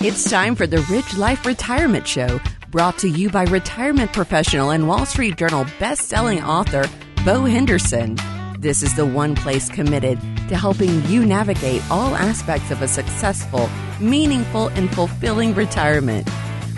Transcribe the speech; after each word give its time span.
It's 0.00 0.30
time 0.30 0.54
for 0.54 0.64
the 0.64 0.80
Rich 0.82 1.16
Life 1.16 1.44
Retirement 1.44 2.06
Show, 2.06 2.40
brought 2.70 2.98
to 2.98 3.08
you 3.08 3.30
by 3.30 3.42
retirement 3.46 4.12
professional 4.12 4.70
and 4.70 4.86
Wall 4.86 5.04
Street 5.04 5.36
Journal 5.36 5.66
best-selling 5.80 6.40
author 6.40 6.84
Bo 7.24 7.42
Henderson. 7.42 8.16
This 8.60 8.84
is 8.84 8.94
the 8.94 9.04
one 9.04 9.34
place 9.34 9.68
committed 9.68 10.20
to 10.48 10.56
helping 10.56 11.04
you 11.06 11.26
navigate 11.26 11.82
all 11.90 12.14
aspects 12.14 12.70
of 12.70 12.80
a 12.80 12.86
successful, 12.86 13.68
meaningful, 13.98 14.68
and 14.68 14.88
fulfilling 14.94 15.52
retirement. 15.56 16.28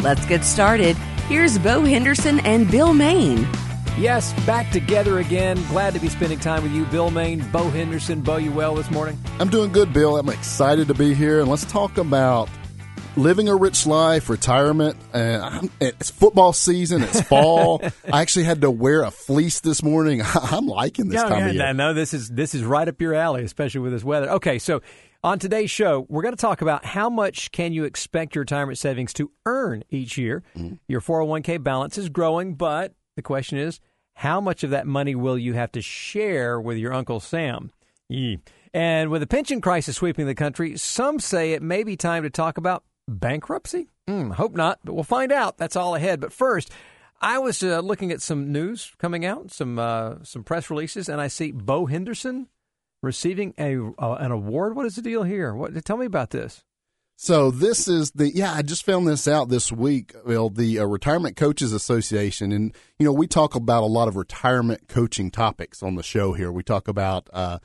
Let's 0.01 0.25
get 0.25 0.43
started. 0.43 0.97
Here's 1.29 1.59
Bo 1.59 1.85
Henderson 1.85 2.41
and 2.41 2.71
Bill 2.71 2.95
Main. 2.95 3.47
Yes, 3.99 4.33
back 4.47 4.71
together 4.71 5.19
again. 5.19 5.63
Glad 5.69 5.93
to 5.93 6.01
be 6.01 6.09
spending 6.09 6.39
time 6.39 6.63
with 6.63 6.73
you, 6.73 6.87
Bill 6.87 7.11
Main, 7.11 7.47
Bo 7.51 7.69
Henderson. 7.69 8.23
Bo, 8.23 8.39
you 8.39 8.51
well 8.51 8.75
this 8.75 8.91
morning? 8.91 9.19
I'm 9.39 9.51
doing 9.51 9.73
good, 9.73 9.93
Bill. 9.93 10.17
I'm 10.17 10.31
excited 10.31 10.89
to 10.89 10.95
be 10.95 11.13
here, 11.13 11.41
and 11.41 11.51
let's 11.51 11.67
talk 11.67 11.99
about 11.99 12.49
living 13.21 13.49
a 13.49 13.55
rich 13.55 13.87
life, 13.87 14.29
retirement. 14.29 14.97
And 15.13 15.71
it's 15.81 16.11
football 16.11 16.53
season. 16.53 17.03
It's 17.03 17.21
fall. 17.21 17.83
I 18.13 18.23
actually 18.23 18.45
had 18.45 18.63
to 18.63 18.71
wear 18.71 19.03
a 19.03 19.11
fleece 19.11 19.61
this 19.61 19.83
morning. 19.83 20.23
I'm 20.35 20.67
liking 20.67 21.09
this 21.09 21.23
yeah, 21.23 21.29
time 21.29 21.39
yeah, 21.41 21.47
of 21.47 21.55
year. 21.55 21.75
No, 21.75 21.95
this 21.95 22.15
is 22.15 22.29
this 22.31 22.55
is 22.55 22.65
right 22.65 22.89
up 22.89 23.01
your 23.01 23.15
alley, 23.15 23.45
especially 23.45 23.81
with 23.81 23.93
this 23.93 24.05
weather. 24.05 24.31
Okay, 24.31 24.59
so 24.59 24.81
on 25.23 25.39
today's 25.39 25.71
show, 25.71 26.07
we're 26.09 26.23
going 26.23 26.35
to 26.35 26.41
talk 26.41 26.63
about 26.63 26.85
how 26.85 27.11
much 27.11 27.53
can 27.53 27.73
you 27.73 27.85
expect 27.85 28.35
your 28.35 28.43
retirement 28.43 28.79
savings 28.79 29.13
to 29.15 29.31
earn 29.45 29.85
each 29.91 30.17
year. 30.17 30.43
Mm-hmm. 30.57 30.77
Your 30.89 31.03
401k 31.03 31.63
balance 31.63 31.99
is 31.99 32.09
growing, 32.09 32.55
but 32.55 32.95
the 33.17 33.23
question 33.23 33.59
is, 33.59 33.81
how 34.15 34.41
much 34.41 34.65
of 34.65 34.71
that 34.71 34.87
money 34.87 35.15
will 35.15 35.39
you 35.39 35.53
have 35.55 35.73
to 35.73 35.83
share 35.83 36.61
with 36.61 36.79
your 36.79 36.93
Uncle 36.93 37.21
Sam? 37.21 37.71
And 38.73 39.11
with 39.11 39.21
the 39.21 39.27
pension 39.27 39.61
crisis 39.61 39.97
sweeping 39.97 40.27
the 40.27 40.35
country, 40.35 40.77
some 40.77 41.19
say 41.19 41.53
it 41.53 41.63
may 41.63 41.83
be 41.83 41.97
time 41.97 42.23
to 42.23 42.31
talk 42.31 42.57
about 42.57 42.85
bankruptcy? 43.19 43.89
Mm, 44.09 44.33
hope 44.35 44.55
not, 44.55 44.81
but 44.85 44.95
we'll 44.95 45.05
find 45.05 45.33
out. 45.33 45.59
That's 45.59 45.77
all 45.77 45.95
ahead. 45.95 46.21
But 46.21 46.33
first, 46.33 46.71
I 47.21 47.39
was 47.39 47.63
uh, 47.63 47.81
looking 47.81 48.13
at 48.13 48.23
some 48.23 48.51
news 48.53 48.93
coming 48.99 49.25
out, 49.25 49.51
some 49.51 49.79
uh, 49.79 50.17
some 50.23 50.43
press 50.43 50.71
releases, 50.71 51.09
and 51.09 51.21
I 51.21 51.29
see 51.29 51.53
Bo 51.53 51.87
Henderson 51.87 52.49
receiving 53.03 53.55
a 53.59 53.77
uh, 53.99 54.15
an 54.15 54.31
award. 54.31 54.77
What 54.77 54.87
is 54.87 54.97
the 54.97 55.03
deal 55.03 55.23
here? 55.23 55.55
What 55.55 55.85
tell 55.85 55.97
me 55.97 56.07
about 56.07 56.31
this? 56.31 56.65
So 57.17 57.51
this 57.51 57.87
is 57.87 58.13
the 58.13 58.35
yeah. 58.35 58.55
I 58.55 58.63
just 58.63 58.87
found 58.87 59.07
this 59.07 59.29
out 59.29 59.51
this 59.51 59.71
week. 59.71 60.15
Well, 60.25 60.49
the 60.49 60.79
uh, 60.79 60.87
Retirement 60.87 61.37
Coaches 61.37 61.75
Association, 61.75 62.51
and 62.51 62.75
you 62.99 63.05
know 63.05 63.13
we 63.13 63.27
talk 63.27 63.55
about 63.55 63.83
a 63.83 63.87
lot 63.87 64.09
of 64.09 64.17
retirement 64.17 64.89
coaching 64.89 65.31
topics 65.31 65.83
on 65.83 65.97
the 65.97 66.03
show 66.03 66.33
here. 66.33 66.51
We 66.51 66.63
talk 66.63 66.89
about 66.89 67.29
uh, 67.35 67.59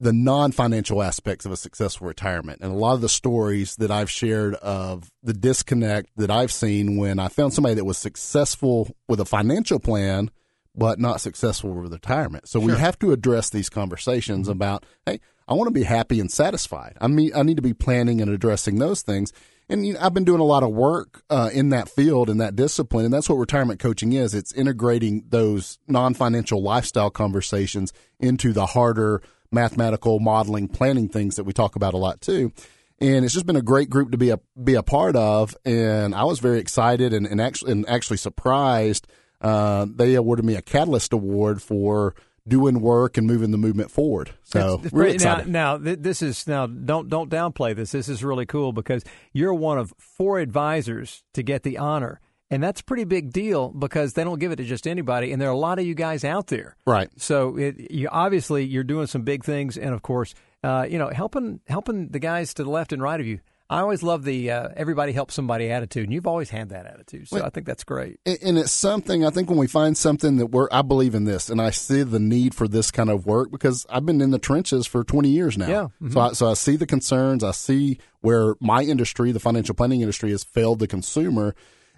the 0.00 0.12
non-financial 0.12 1.02
aspects 1.02 1.44
of 1.44 1.52
a 1.52 1.56
successful 1.56 2.06
retirement 2.06 2.60
and 2.62 2.72
a 2.72 2.76
lot 2.76 2.94
of 2.94 3.02
the 3.02 3.08
stories 3.08 3.76
that 3.76 3.90
I've 3.90 4.10
shared 4.10 4.54
of 4.54 5.10
the 5.22 5.34
disconnect 5.34 6.08
that 6.16 6.30
I've 6.30 6.50
seen 6.50 6.96
when 6.96 7.18
I 7.18 7.28
found 7.28 7.52
somebody 7.52 7.74
that 7.74 7.84
was 7.84 7.98
successful 7.98 8.88
with 9.08 9.20
a 9.20 9.26
financial 9.26 9.78
plan 9.78 10.30
but 10.74 10.98
not 10.98 11.20
successful 11.20 11.70
with 11.70 11.92
retirement. 11.92 12.48
So 12.48 12.60
sure. 12.60 12.68
we 12.68 12.76
have 12.76 12.98
to 13.00 13.12
address 13.12 13.50
these 13.50 13.68
conversations 13.68 14.46
mm-hmm. 14.46 14.52
about, 14.52 14.86
hey, 15.04 15.20
I 15.48 15.54
want 15.54 15.66
to 15.66 15.72
be 15.72 15.82
happy 15.82 16.20
and 16.20 16.30
satisfied. 16.30 16.96
I 17.00 17.08
mean, 17.08 17.32
I 17.34 17.42
need 17.42 17.56
to 17.56 17.62
be 17.62 17.74
planning 17.74 18.20
and 18.20 18.30
addressing 18.30 18.78
those 18.78 19.02
things. 19.02 19.32
And 19.68 19.86
you 19.86 19.94
know, 19.94 20.00
I've 20.00 20.14
been 20.14 20.24
doing 20.24 20.40
a 20.40 20.44
lot 20.44 20.62
of 20.62 20.70
work 20.70 21.22
uh, 21.28 21.50
in 21.52 21.70
that 21.70 21.88
field 21.88 22.30
and 22.30 22.40
that 22.40 22.56
discipline, 22.56 23.04
and 23.04 23.14
that's 23.14 23.28
what 23.28 23.36
retirement 23.36 23.80
coaching 23.80 24.12
is. 24.12 24.34
It's 24.34 24.52
integrating 24.52 25.24
those 25.28 25.78
non-financial 25.86 26.62
lifestyle 26.62 27.10
conversations 27.10 27.92
into 28.18 28.52
the 28.52 28.66
harder 28.66 29.22
mathematical 29.52 30.20
modeling, 30.20 30.68
planning 30.68 31.08
things 31.08 31.36
that 31.36 31.44
we 31.44 31.52
talk 31.52 31.76
about 31.76 31.94
a 31.94 31.98
lot 31.98 32.20
too. 32.20 32.52
And 33.00 33.24
it's 33.24 33.32
just 33.32 33.46
been 33.46 33.56
a 33.56 33.62
great 33.62 33.88
group 33.88 34.10
to 34.10 34.18
be 34.18 34.30
a 34.30 34.38
be 34.62 34.74
a 34.74 34.82
part 34.82 35.16
of, 35.16 35.56
and 35.64 36.14
I 36.14 36.24
was 36.24 36.38
very 36.38 36.58
excited 36.58 37.14
and, 37.14 37.26
and 37.26 37.40
actually 37.40 37.72
and 37.72 37.88
actually 37.88 38.18
surprised. 38.18 39.06
Uh, 39.40 39.86
they 39.88 40.14
awarded 40.16 40.44
me 40.44 40.54
a 40.54 40.60
Catalyst 40.60 41.14
Award 41.14 41.62
for 41.62 42.14
doing 42.46 42.80
work 42.80 43.16
and 43.16 43.26
moving 43.26 43.52
the 43.52 43.58
movement 43.58 43.90
forward. 43.90 44.32
So 44.42 44.82
really 44.92 45.16
now, 45.16 45.42
now, 45.46 45.76
this 45.78 46.20
is 46.20 46.46
now 46.46 46.66
don't 46.66 47.08
don't 47.08 47.30
downplay 47.30 47.74
this. 47.74 47.92
This 47.92 48.08
is 48.08 48.22
really 48.22 48.44
cool 48.44 48.72
because 48.72 49.02
you're 49.32 49.54
one 49.54 49.78
of 49.78 49.94
four 49.96 50.38
advisors 50.38 51.24
to 51.34 51.42
get 51.42 51.62
the 51.62 51.78
honor. 51.78 52.20
And 52.50 52.62
that's 52.62 52.80
a 52.80 52.84
pretty 52.84 53.04
big 53.04 53.32
deal 53.32 53.68
because 53.68 54.14
they 54.14 54.24
don't 54.24 54.40
give 54.40 54.50
it 54.50 54.56
to 54.56 54.64
just 54.64 54.86
anybody, 54.86 55.30
and 55.32 55.40
there 55.40 55.48
are 55.48 55.52
a 55.52 55.58
lot 55.58 55.78
of 55.78 55.86
you 55.86 55.94
guys 55.94 56.24
out 56.24 56.48
there. 56.48 56.76
Right. 56.84 57.08
So 57.16 57.56
it, 57.56 57.92
you 57.92 58.08
obviously 58.10 58.64
you're 58.64 58.82
doing 58.82 59.06
some 59.06 59.22
big 59.22 59.44
things, 59.44 59.78
and 59.78 59.94
of 59.94 60.02
course, 60.02 60.34
uh, 60.64 60.86
you 60.88 60.98
know, 60.98 61.10
helping 61.10 61.60
helping 61.68 62.08
the 62.08 62.18
guys 62.18 62.52
to 62.54 62.64
the 62.64 62.70
left 62.70 62.92
and 62.92 63.00
right 63.00 63.20
of 63.20 63.26
you. 63.26 63.40
I 63.70 63.78
always 63.78 64.02
love 64.02 64.24
the 64.24 64.50
uh, 64.50 64.70
everybody 64.76 65.12
helps 65.12 65.34
somebody 65.34 65.70
attitude, 65.70 66.02
and 66.02 66.12
you've 66.12 66.26
always 66.26 66.50
had 66.50 66.70
that 66.70 66.86
attitude. 66.86 67.28
So 67.28 67.36
well, 67.36 67.46
I 67.46 67.50
think 67.50 67.66
that's 67.66 67.84
great. 67.84 68.18
And 68.26 68.58
it's 68.58 68.72
something 68.72 69.24
I 69.24 69.30
think 69.30 69.48
when 69.48 69.58
we 69.58 69.68
find 69.68 69.96
something 69.96 70.38
that 70.38 70.46
we're, 70.46 70.66
I 70.72 70.82
believe 70.82 71.14
in 71.14 71.22
this, 71.22 71.48
and 71.48 71.62
I 71.62 71.70
see 71.70 72.02
the 72.02 72.18
need 72.18 72.52
for 72.52 72.66
this 72.66 72.90
kind 72.90 73.08
of 73.08 73.26
work 73.26 73.52
because 73.52 73.86
I've 73.88 74.04
been 74.04 74.20
in 74.20 74.32
the 74.32 74.40
trenches 74.40 74.88
for 74.88 75.04
20 75.04 75.28
years 75.28 75.56
now. 75.56 75.68
Yeah. 75.68 75.82
Mm-hmm. 76.02 76.10
So 76.10 76.20
I, 76.20 76.32
so 76.32 76.50
I 76.50 76.54
see 76.54 76.74
the 76.74 76.86
concerns. 76.86 77.44
I 77.44 77.52
see 77.52 78.00
where 78.22 78.56
my 78.58 78.82
industry, 78.82 79.30
the 79.30 79.38
financial 79.38 79.76
planning 79.76 80.00
industry, 80.00 80.32
has 80.32 80.42
failed 80.42 80.80
the 80.80 80.88
consumer 80.88 81.54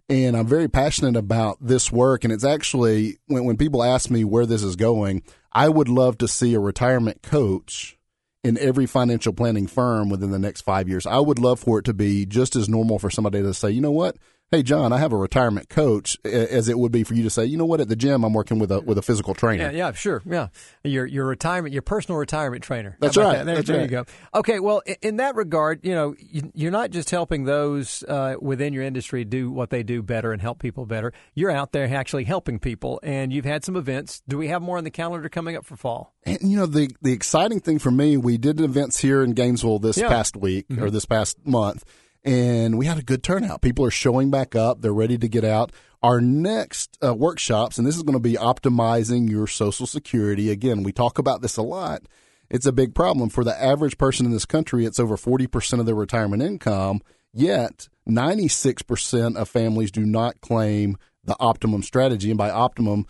and 0.08 0.36
I'm 0.36 0.46
very 0.46 0.68
passionate 0.68 1.16
about 1.16 1.58
this 1.60 1.90
work. 1.90 2.24
And 2.24 2.32
it's 2.32 2.44
actually 2.44 3.18
when, 3.26 3.44
when 3.44 3.56
people 3.56 3.82
ask 3.82 4.10
me 4.10 4.24
where 4.24 4.46
this 4.46 4.62
is 4.62 4.76
going, 4.76 5.22
I 5.52 5.68
would 5.68 5.88
love 5.88 6.18
to 6.18 6.28
see 6.28 6.54
a 6.54 6.60
retirement 6.60 7.22
coach 7.22 7.98
in 8.44 8.58
every 8.58 8.86
financial 8.86 9.32
planning 9.32 9.66
firm 9.66 10.08
within 10.08 10.30
the 10.30 10.38
next 10.38 10.62
five 10.62 10.88
years. 10.88 11.06
I 11.06 11.18
would 11.18 11.38
love 11.38 11.60
for 11.60 11.78
it 11.78 11.84
to 11.84 11.94
be 11.94 12.26
just 12.26 12.56
as 12.56 12.68
normal 12.68 12.98
for 12.98 13.10
somebody 13.10 13.42
to 13.42 13.54
say, 13.54 13.70
you 13.70 13.80
know 13.80 13.92
what, 13.92 14.16
hey 14.52 14.62
John, 14.62 14.92
I 14.92 14.98
have 14.98 15.12
a 15.12 15.16
retirement 15.16 15.70
coach, 15.70 16.16
as 16.24 16.68
it 16.68 16.78
would 16.78 16.92
be 16.92 17.02
for 17.02 17.14
you 17.14 17.22
to 17.24 17.30
say, 17.30 17.46
you 17.46 17.56
know 17.56 17.64
what, 17.64 17.80
at 17.80 17.88
the 17.88 17.96
gym 17.96 18.22
I'm 18.22 18.34
working 18.34 18.58
with 18.58 18.70
a 18.70 18.80
with 18.82 18.98
a 18.98 19.02
physical 19.02 19.34
trainer. 19.34 19.64
Yeah, 19.64 19.70
yeah, 19.70 19.92
sure, 19.92 20.22
yeah. 20.24 20.48
Your 20.84 21.06
your 21.06 21.26
retirement, 21.26 21.72
your 21.72 21.82
personal 21.82 22.18
retirement 22.18 22.62
trainer. 22.62 22.96
That's 23.00 23.16
right. 23.16 23.38
That? 23.38 23.46
There, 23.46 23.54
That's 23.56 23.66
there 23.66 23.78
right. 23.78 23.84
you 23.84 23.88
go. 23.88 24.04
Okay, 24.34 24.60
well, 24.60 24.82
in 25.00 25.16
that 25.16 25.34
regard, 25.34 25.80
you 25.84 25.94
know, 25.94 26.14
you're 26.54 26.70
not 26.70 26.90
just 26.90 27.10
helping 27.10 27.44
those 27.44 28.04
uh, 28.04 28.36
within 28.40 28.72
your 28.72 28.84
industry 28.84 29.24
do 29.24 29.50
what 29.50 29.70
they 29.70 29.82
do 29.82 30.02
better 30.02 30.32
and 30.32 30.40
help 30.40 30.60
people 30.60 30.86
better. 30.86 31.12
You're 31.34 31.50
out 31.50 31.72
there 31.72 31.92
actually 31.92 32.24
helping 32.24 32.58
people, 32.58 33.00
and 33.02 33.32
you've 33.32 33.46
had 33.46 33.64
some 33.64 33.74
events. 33.74 34.22
Do 34.28 34.36
we 34.36 34.48
have 34.48 34.60
more 34.62 34.76
on 34.76 34.84
the 34.84 34.90
calendar 34.90 35.28
coming 35.30 35.56
up 35.56 35.64
for 35.64 35.76
fall? 35.76 36.14
And 36.24 36.38
you 36.42 36.58
know, 36.58 36.66
the 36.66 36.90
the 37.00 37.12
exciting 37.12 37.60
thing 37.60 37.78
for 37.78 37.90
me, 37.90 38.18
we 38.18 38.36
did 38.36 38.60
events 38.60 38.98
here 38.98 39.22
in 39.22 39.32
Gainesville 39.32 39.78
this 39.78 39.96
yeah. 39.96 40.08
past 40.08 40.36
week 40.36 40.68
mm-hmm. 40.68 40.84
or 40.84 40.90
this 40.90 41.06
past 41.06 41.38
month 41.46 41.84
and 42.24 42.78
we 42.78 42.86
had 42.86 42.98
a 42.98 43.02
good 43.02 43.22
turnout. 43.22 43.62
People 43.62 43.84
are 43.84 43.90
showing 43.90 44.30
back 44.30 44.54
up. 44.54 44.80
They're 44.80 44.92
ready 44.92 45.18
to 45.18 45.28
get 45.28 45.44
out. 45.44 45.72
Our 46.02 46.20
next 46.20 46.98
uh, 47.04 47.14
workshops, 47.14 47.78
and 47.78 47.86
this 47.86 47.96
is 47.96 48.02
going 48.02 48.14
to 48.14 48.20
be 48.20 48.34
optimizing 48.34 49.30
your 49.30 49.46
Social 49.46 49.86
Security. 49.86 50.50
Again, 50.50 50.82
we 50.82 50.92
talk 50.92 51.18
about 51.18 51.42
this 51.42 51.56
a 51.56 51.62
lot. 51.62 52.02
It's 52.50 52.66
a 52.66 52.72
big 52.72 52.94
problem 52.94 53.30
for 53.30 53.44
the 53.44 53.62
average 53.62 53.98
person 53.98 54.26
in 54.26 54.32
this 54.32 54.44
country. 54.44 54.84
It's 54.84 55.00
over 55.00 55.16
40% 55.16 55.80
of 55.80 55.86
their 55.86 55.94
retirement 55.94 56.42
income. 56.42 57.00
Yet, 57.32 57.88
96% 58.08 59.36
of 59.36 59.48
families 59.48 59.90
do 59.90 60.04
not 60.04 60.40
claim 60.40 60.98
the 61.24 61.36
optimum 61.40 61.82
strategy. 61.82 62.30
And 62.30 62.38
by 62.38 62.50
optimum, 62.50 63.06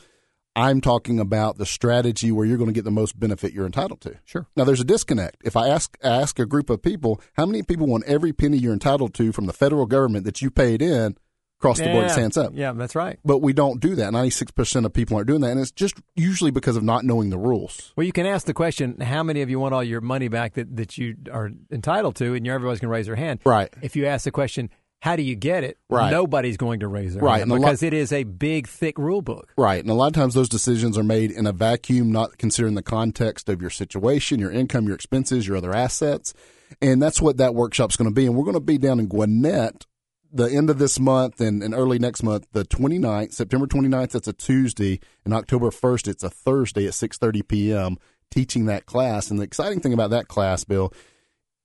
I'm 0.54 0.80
talking 0.80 1.18
about 1.18 1.58
the 1.58 1.66
strategy 1.66 2.30
where 2.30 2.44
you're 2.44 2.58
going 2.58 2.68
to 2.68 2.74
get 2.74 2.84
the 2.84 2.90
most 2.90 3.18
benefit 3.18 3.52
you're 3.52 3.66
entitled 3.66 4.00
to. 4.02 4.18
Sure. 4.24 4.46
Now 4.56 4.64
there's 4.64 4.80
a 4.80 4.84
disconnect. 4.84 5.42
If 5.44 5.56
I 5.56 5.68
ask 5.68 5.96
ask 6.02 6.38
a 6.38 6.46
group 6.46 6.68
of 6.68 6.82
people, 6.82 7.20
how 7.34 7.46
many 7.46 7.62
people 7.62 7.86
want 7.86 8.04
every 8.04 8.32
penny 8.32 8.58
you're 8.58 8.72
entitled 8.72 9.14
to 9.14 9.32
from 9.32 9.46
the 9.46 9.52
federal 9.52 9.86
government 9.86 10.24
that 10.26 10.42
you 10.42 10.50
paid 10.50 10.82
in 10.82 11.16
across 11.58 11.78
the 11.78 11.86
yeah, 11.86 11.92
board 11.92 12.10
hands 12.10 12.36
up? 12.36 12.52
Yeah, 12.54 12.72
that's 12.72 12.94
right. 12.94 13.18
But 13.24 13.38
we 13.38 13.54
don't 13.54 13.80
do 13.80 13.94
that. 13.94 14.12
96% 14.12 14.84
of 14.84 14.92
people 14.92 15.16
aren't 15.16 15.28
doing 15.28 15.40
that 15.40 15.52
and 15.52 15.60
it's 15.60 15.72
just 15.72 15.94
usually 16.16 16.50
because 16.50 16.76
of 16.76 16.82
not 16.82 17.04
knowing 17.04 17.30
the 17.30 17.38
rules. 17.38 17.92
Well, 17.96 18.04
you 18.06 18.12
can 18.12 18.26
ask 18.26 18.46
the 18.46 18.54
question, 18.54 19.00
how 19.00 19.22
many 19.22 19.40
of 19.40 19.48
you 19.48 19.58
want 19.58 19.72
all 19.72 19.84
your 19.84 20.02
money 20.02 20.28
back 20.28 20.54
that, 20.54 20.76
that 20.76 20.98
you 20.98 21.16
are 21.32 21.50
entitled 21.70 22.16
to 22.16 22.34
and 22.34 22.46
everybody's 22.46 22.80
going 22.80 22.90
to 22.90 22.92
raise 22.92 23.06
their 23.06 23.16
hand. 23.16 23.40
Right. 23.46 23.72
If 23.80 23.96
you 23.96 24.04
ask 24.04 24.24
the 24.24 24.30
question, 24.30 24.68
how 25.02 25.16
do 25.16 25.22
you 25.24 25.34
get 25.34 25.64
it? 25.64 25.78
Right. 25.90 26.12
Nobody's 26.12 26.56
going 26.56 26.78
to 26.80 26.86
raise 26.86 27.14
their 27.14 27.24
right. 27.24 27.38
hand 27.38 27.50
because 27.50 27.82
it 27.82 27.92
is 27.92 28.12
a 28.12 28.22
big, 28.22 28.68
thick 28.68 28.96
rule 28.98 29.20
book. 29.20 29.52
Right. 29.56 29.80
And 29.80 29.90
a 29.90 29.94
lot 29.94 30.06
of 30.06 30.12
times 30.12 30.34
those 30.34 30.48
decisions 30.48 30.96
are 30.96 31.02
made 31.02 31.32
in 31.32 31.44
a 31.44 31.50
vacuum, 31.52 32.12
not 32.12 32.38
considering 32.38 32.76
the 32.76 32.84
context 32.84 33.48
of 33.48 33.60
your 33.60 33.68
situation, 33.68 34.38
your 34.38 34.52
income, 34.52 34.86
your 34.86 34.94
expenses, 34.94 35.44
your 35.44 35.56
other 35.56 35.74
assets. 35.74 36.34
And 36.80 37.02
that's 37.02 37.20
what 37.20 37.38
that 37.38 37.52
workshop's 37.52 37.96
going 37.96 38.10
to 38.10 38.14
be. 38.14 38.26
And 38.26 38.36
we're 38.36 38.44
going 38.44 38.54
to 38.54 38.60
be 38.60 38.78
down 38.78 39.00
in 39.00 39.08
Gwinnett 39.08 39.86
the 40.32 40.44
end 40.44 40.70
of 40.70 40.78
this 40.78 41.00
month 41.00 41.40
and, 41.40 41.64
and 41.64 41.74
early 41.74 41.98
next 41.98 42.22
month, 42.22 42.46
the 42.52 42.64
29th, 42.64 43.32
September 43.32 43.66
29th, 43.66 44.12
that's 44.12 44.28
a 44.28 44.32
Tuesday, 44.32 45.00
and 45.24 45.34
October 45.34 45.70
1st, 45.70 46.06
it's 46.06 46.22
a 46.22 46.30
Thursday 46.30 46.86
at 46.86 46.92
6.30 46.92 47.48
p.m., 47.48 47.96
teaching 48.30 48.66
that 48.66 48.86
class. 48.86 49.32
And 49.32 49.40
the 49.40 49.44
exciting 49.44 49.80
thing 49.80 49.92
about 49.92 50.10
that 50.10 50.28
class, 50.28 50.62
Bill, 50.62 50.92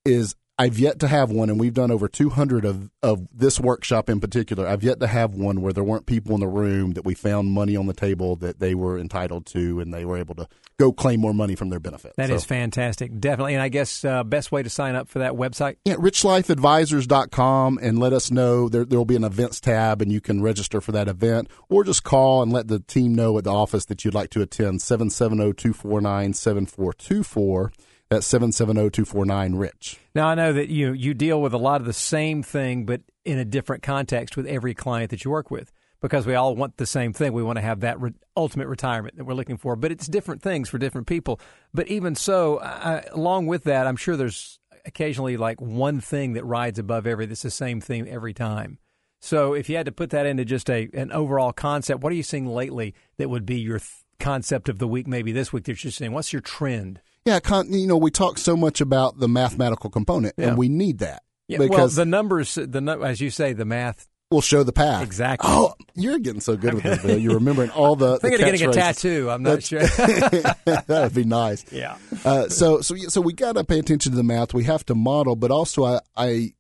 is 0.04 0.36
I've 0.60 0.80
yet 0.80 1.00
to 1.00 1.08
have 1.08 1.30
one, 1.30 1.52
and 1.52 1.60
we've 1.60 1.74
done 1.74 1.92
over 1.92 2.08
200 2.08 2.66
of, 2.66 2.90
of 3.04 3.28
this 3.32 3.60
workshop 3.60 4.10
in 4.10 4.20
particular. 4.20 4.68
I've 4.68 4.84
yet 4.84 5.00
to 5.02 5.08
have 5.08 5.36
one 5.36 5.62
where 5.62 5.72
there 5.72 5.84
weren't 5.84 6.08
people 6.08 6.34
in 6.34 6.40
the 6.40 6.48
room 6.48 6.94
that 6.94 7.06
we 7.06 7.14
found 7.14 7.52
money 7.52 7.76
on 7.76 7.86
the 7.86 7.94
table 7.94 8.36
that 8.38 8.60
they 8.60 8.74
were 8.74 8.98
entitled 8.98 9.46
to, 9.48 9.80
and 9.80 9.94
they 9.94 10.04
were 10.04 10.18
able 10.18 10.34
to 10.34 10.48
go 10.80 10.92
claim 10.92 11.20
more 11.20 11.34
money 11.34 11.54
from 11.54 11.70
their 11.70 11.80
benefit. 11.80 12.14
That 12.18 12.30
so, 12.30 12.36
is 12.36 12.44
fantastic, 12.44 13.20
definitely. 13.20 13.54
And 13.54 13.62
I 13.62 13.70
guess 13.70 14.04
uh, 14.04 14.24
best 14.24 14.52
way 14.52 14.64
to 14.64 14.70
sign 14.70 14.96
up 14.96 15.10
for 15.10 15.20
that 15.20 15.34
website. 15.34 15.76
Yeah, 15.86 15.96
richlifeadvisors.com, 15.96 17.80
and 17.80 18.00
let 18.00 18.14
us 18.14 18.32
know. 18.32 18.68
There 18.68 18.84
there 18.84 18.98
will 18.98 19.06
be 19.06 19.16
an 19.16 19.24
events 19.24 19.62
tab, 19.62 20.02
and 20.02 20.12
you 20.12 20.22
can 20.22 20.42
register 20.42 20.82
for 20.82 20.92
that 20.92 21.08
event, 21.08 21.50
or 21.70 21.84
just 21.84 22.04
call 22.04 22.42
and 22.42 22.52
let 22.52 22.68
the 22.68 22.80
team 22.80 23.14
know 23.14 23.38
at 23.38 23.44
the 23.44 23.54
office 23.54 23.86
that 23.86 24.04
you'd 24.04 24.16
like 24.16 24.32
to 24.32 24.42
attend. 24.42 24.82
770 24.82 25.54
249 25.54 26.34
7424 26.34 27.72
that's 28.10 28.32
770-249-RICH. 28.32 30.00
Now, 30.16 30.28
I 30.28 30.36
know 30.36 30.54
that 30.54 30.70
you 30.70 30.94
you 30.94 31.14
deal 31.14 31.42
with 31.42 31.54
a 31.54 31.58
lot 31.58 31.82
of 31.82 31.88
the 31.88 31.94
same 31.94 32.42
thing, 32.44 32.86
but 32.86 33.02
in 33.26 33.38
a 33.38 33.46
different 33.46 33.84
context 33.84 34.38
with 34.38 34.48
every 34.48 34.74
client 34.74 35.12
that 35.12 35.26
you 35.26 35.32
work 35.32 35.52
with 35.52 35.72
because 36.02 36.26
we 36.26 36.36
all 36.36 36.56
want 36.56 36.78
the 36.78 36.86
same 36.86 37.12
thing. 37.12 37.34
We 37.34 37.44
want 37.44 37.58
to 37.58 37.62
have 37.62 37.82
that 37.82 38.00
re- 38.00 38.14
ultimate 38.36 38.68
retirement 38.68 39.18
that 39.18 39.26
we're 39.26 39.34
looking 39.34 39.58
for, 39.58 39.76
but 39.76 39.92
it's 39.92 40.08
different 40.08 40.42
things 40.42 40.70
for 40.70 40.78
different 40.78 41.08
people. 41.08 41.40
But 41.74 41.88
even 41.88 42.16
so, 42.16 42.60
I, 42.60 43.04
along 43.12 43.48
with 43.48 43.64
that, 43.66 43.88
I'm 43.88 43.96
sure 43.96 44.16
there's 44.16 44.60
occasionally 44.86 45.38
like 45.38 45.60
one 45.60 46.00
thing 46.00 46.34
that 46.34 46.46
rides 46.46 46.80
above 46.80 47.06
every 47.06 47.26
that's 47.26 47.42
the 47.42 47.52
same 47.52 47.82
thing 47.82 48.08
every 48.08 48.34
time. 48.34 48.80
So 49.20 49.54
if 49.54 49.70
you 49.70 49.76
had 49.76 49.88
to 49.88 49.92
put 49.92 50.12
that 50.12 50.26
into 50.26 50.46
just 50.46 50.70
a 50.70 50.90
an 50.94 51.12
overall 51.12 51.52
concept, 51.52 52.02
what 52.02 52.12
are 52.12 52.16
you 52.16 52.24
seeing 52.24 52.46
lately 52.46 52.94
that 53.18 53.30
would 53.30 53.46
be 53.46 53.60
your 53.60 53.80
th- 53.80 53.90
concept 54.20 54.70
of 54.70 54.80
the 54.80 54.88
week, 54.88 55.08
maybe 55.08 55.32
this 55.32 55.52
week 55.52 55.66
that 55.66 55.84
you're 55.84 55.92
seeing? 55.92 56.12
What's 56.12 56.32
your 56.32 56.42
trend? 56.42 57.02
Yeah, 57.28 57.64
you 57.68 57.88
know, 57.88 57.98
we 57.98 58.10
talk 58.10 58.38
so 58.38 58.56
much 58.56 58.80
about 58.80 59.20
the 59.20 59.28
mathematical 59.28 59.90
component, 59.90 60.36
yeah. 60.38 60.48
and 60.48 60.58
we 60.58 60.70
need 60.70 61.00
that. 61.00 61.24
Yeah, 61.48 61.58
because 61.60 61.98
well, 61.98 62.06
the 62.06 62.10
numbers, 62.10 62.56
the 62.56 63.00
as 63.04 63.20
you 63.20 63.30
say, 63.30 63.54
the 63.54 63.66
math 63.66 64.08
will 64.32 64.42
show 64.42 64.64
the 64.64 64.74
path. 64.74 65.04
Exactly. 65.04 65.50
Oh, 65.50 65.74
you're 65.96 66.20
getting 66.20 66.42
so 66.42 66.58
good 66.58 66.74
with 66.74 66.84
this, 66.84 67.02
Bill. 67.02 67.18
You're 67.18 67.36
remembering 67.36 67.70
all 67.72 67.96
the. 67.96 68.18
Thinking 68.22 68.40
the 68.40 68.46
of 68.46 68.52
getting 68.52 68.70
a 68.70 68.74
tattoo. 68.74 69.30
I'm 69.30 69.44
not 69.44 69.64
sure. 69.64 69.80
that 69.88 70.86
would 70.88 71.14
be 71.14 71.24
nice. 71.24 71.66
Yeah. 71.72 71.98
Uh, 72.26 72.50
so, 72.50 72.82
so, 72.82 72.96
so 72.96 73.22
we 73.22 73.34
got 73.34 73.54
to 73.54 73.64
pay 73.64 73.80
attention 73.80 74.12
to 74.12 74.16
the 74.16 74.24
math. 74.24 74.54
We 74.54 74.66
have 74.66 74.86
to 74.88 74.96
model, 74.96 75.36
but 75.36 75.52
also, 75.52 75.86
I, 75.86 76.00
I, 76.16 76.54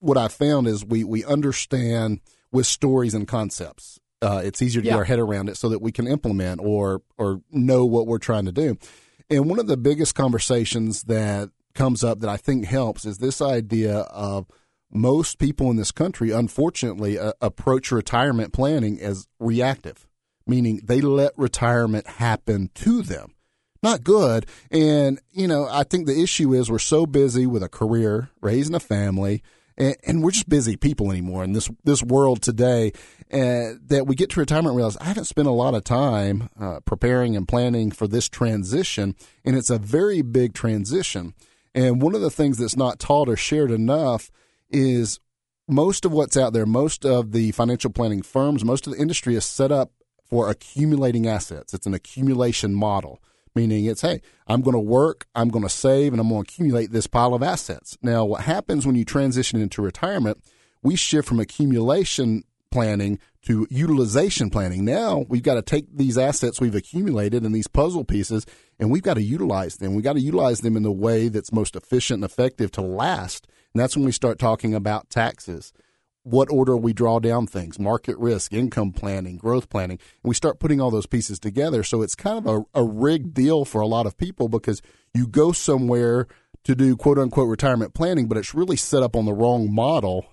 what 0.00 0.18
I 0.18 0.28
found 0.28 0.66
is 0.66 0.84
we 0.84 1.04
we 1.04 1.24
understand 1.24 2.20
with 2.52 2.66
stories 2.66 3.14
and 3.14 3.26
concepts. 3.26 3.98
Uh, 4.22 4.40
it's 4.44 4.62
easier 4.62 4.80
to 4.80 4.86
yeah. 4.86 4.92
get 4.92 4.98
our 4.98 5.04
head 5.04 5.18
around 5.18 5.48
it 5.48 5.56
so 5.56 5.68
that 5.68 5.80
we 5.80 5.92
can 5.92 6.06
implement 6.06 6.60
or 6.62 7.02
or 7.18 7.40
know 7.50 7.84
what 7.84 8.06
we're 8.06 8.18
trying 8.18 8.46
to 8.46 8.52
do. 8.52 8.78
And 9.28 9.50
one 9.50 9.58
of 9.58 9.66
the 9.66 9.76
biggest 9.76 10.14
conversations 10.14 11.04
that 11.04 11.50
comes 11.74 12.04
up 12.04 12.20
that 12.20 12.30
I 12.30 12.36
think 12.36 12.64
helps 12.64 13.04
is 13.04 13.18
this 13.18 13.40
idea 13.42 13.98
of 13.98 14.46
most 14.90 15.38
people 15.38 15.70
in 15.70 15.76
this 15.76 15.90
country, 15.90 16.30
unfortunately, 16.30 17.18
uh, 17.18 17.32
approach 17.40 17.90
retirement 17.90 18.52
planning 18.52 19.00
as 19.00 19.26
reactive, 19.38 20.06
meaning 20.46 20.80
they 20.84 21.00
let 21.00 21.32
retirement 21.36 22.06
happen 22.06 22.70
to 22.76 23.02
them. 23.02 23.34
Not 23.82 24.04
good. 24.04 24.46
And, 24.70 25.20
you 25.32 25.46
know, 25.46 25.68
I 25.70 25.84
think 25.84 26.06
the 26.06 26.20
issue 26.20 26.54
is 26.54 26.70
we're 26.70 26.78
so 26.78 27.04
busy 27.04 27.46
with 27.46 27.62
a 27.62 27.68
career, 27.68 28.30
raising 28.40 28.74
a 28.74 28.80
family, 28.80 29.42
and, 29.78 29.96
and 30.04 30.22
we're 30.22 30.30
just 30.30 30.48
busy 30.48 30.76
people 30.76 31.10
anymore 31.10 31.44
in 31.44 31.52
this 31.52 31.70
this 31.84 32.02
world 32.02 32.42
today. 32.42 32.92
Uh, 33.32 33.74
that 33.84 34.04
we 34.06 34.14
get 34.14 34.30
to 34.30 34.40
retirement 34.40 34.68
and 34.68 34.76
realize 34.76 34.96
I 34.98 35.04
haven't 35.04 35.24
spent 35.24 35.48
a 35.48 35.52
lot 35.52 35.74
of 35.74 35.82
time 35.82 36.48
uh, 36.60 36.78
preparing 36.84 37.34
and 37.36 37.46
planning 37.48 37.90
for 37.90 38.06
this 38.06 38.28
transition, 38.28 39.16
and 39.44 39.56
it's 39.56 39.70
a 39.70 39.78
very 39.78 40.22
big 40.22 40.54
transition. 40.54 41.34
And 41.74 42.00
one 42.00 42.14
of 42.14 42.20
the 42.20 42.30
things 42.30 42.58
that's 42.58 42.76
not 42.76 42.98
taught 43.00 43.28
or 43.28 43.36
shared 43.36 43.70
enough 43.70 44.30
is 44.70 45.18
most 45.68 46.04
of 46.04 46.12
what's 46.12 46.36
out 46.36 46.52
there, 46.52 46.66
most 46.66 47.04
of 47.04 47.32
the 47.32 47.50
financial 47.52 47.90
planning 47.90 48.22
firms, 48.22 48.64
most 48.64 48.86
of 48.86 48.92
the 48.92 49.00
industry 49.00 49.34
is 49.34 49.44
set 49.44 49.72
up 49.72 49.90
for 50.24 50.48
accumulating 50.48 51.26
assets. 51.26 51.74
It's 51.74 51.86
an 51.86 51.94
accumulation 51.94 52.74
model 52.74 53.20
meaning 53.56 53.86
it's, 53.86 54.02
hey, 54.02 54.20
I'm 54.46 54.60
going 54.60 54.74
to 54.74 54.78
work, 54.78 55.26
I'm 55.34 55.48
going 55.48 55.64
to 55.64 55.68
save, 55.68 56.12
and 56.12 56.20
I'm 56.20 56.28
going 56.28 56.44
to 56.44 56.48
accumulate 56.48 56.92
this 56.92 57.06
pile 57.06 57.34
of 57.34 57.42
assets. 57.42 57.98
Now, 58.02 58.24
what 58.24 58.42
happens 58.42 58.86
when 58.86 58.94
you 58.94 59.04
transition 59.04 59.60
into 59.60 59.82
retirement, 59.82 60.44
we 60.82 60.94
shift 60.94 61.26
from 61.26 61.40
accumulation 61.40 62.44
planning 62.70 63.18
to 63.42 63.66
utilization 63.70 64.50
planning. 64.50 64.84
Now 64.84 65.24
we've 65.28 65.42
got 65.42 65.54
to 65.54 65.62
take 65.62 65.86
these 65.96 66.18
assets 66.18 66.60
we've 66.60 66.74
accumulated 66.74 67.44
and 67.44 67.54
these 67.54 67.68
puzzle 67.68 68.04
pieces, 68.04 68.44
and 68.78 68.90
we've 68.90 69.02
got 69.02 69.14
to 69.14 69.22
utilize 69.22 69.76
them. 69.76 69.94
We've 69.94 70.04
got 70.04 70.14
to 70.14 70.20
utilize 70.20 70.60
them 70.60 70.76
in 70.76 70.82
the 70.82 70.92
way 70.92 71.28
that's 71.28 71.52
most 71.52 71.76
efficient 71.76 72.18
and 72.18 72.24
effective 72.24 72.70
to 72.72 72.82
last. 72.82 73.46
And 73.72 73.80
that's 73.80 73.96
when 73.96 74.04
we 74.04 74.12
start 74.12 74.38
talking 74.38 74.74
about 74.74 75.10
taxes 75.10 75.72
what 76.26 76.50
order 76.50 76.76
we 76.76 76.92
draw 76.92 77.20
down 77.20 77.46
things, 77.46 77.78
market 77.78 78.18
risk, 78.18 78.52
income 78.52 78.90
planning, 78.90 79.36
growth 79.36 79.70
planning. 79.70 79.98
And 80.24 80.28
we 80.28 80.34
start 80.34 80.58
putting 80.58 80.80
all 80.80 80.90
those 80.90 81.06
pieces 81.06 81.38
together. 81.38 81.84
So 81.84 82.02
it's 82.02 82.16
kind 82.16 82.36
of 82.36 82.46
a, 82.46 82.80
a 82.80 82.84
rigged 82.84 83.32
deal 83.32 83.64
for 83.64 83.80
a 83.80 83.86
lot 83.86 84.06
of 84.06 84.18
people 84.18 84.48
because 84.48 84.82
you 85.14 85.28
go 85.28 85.52
somewhere 85.52 86.26
to 86.64 86.74
do 86.74 86.96
quote 86.96 87.16
unquote 87.16 87.48
retirement 87.48 87.94
planning, 87.94 88.26
but 88.26 88.36
it's 88.36 88.54
really 88.54 88.74
set 88.74 89.04
up 89.04 89.14
on 89.14 89.24
the 89.24 89.32
wrong 89.32 89.72
model 89.72 90.26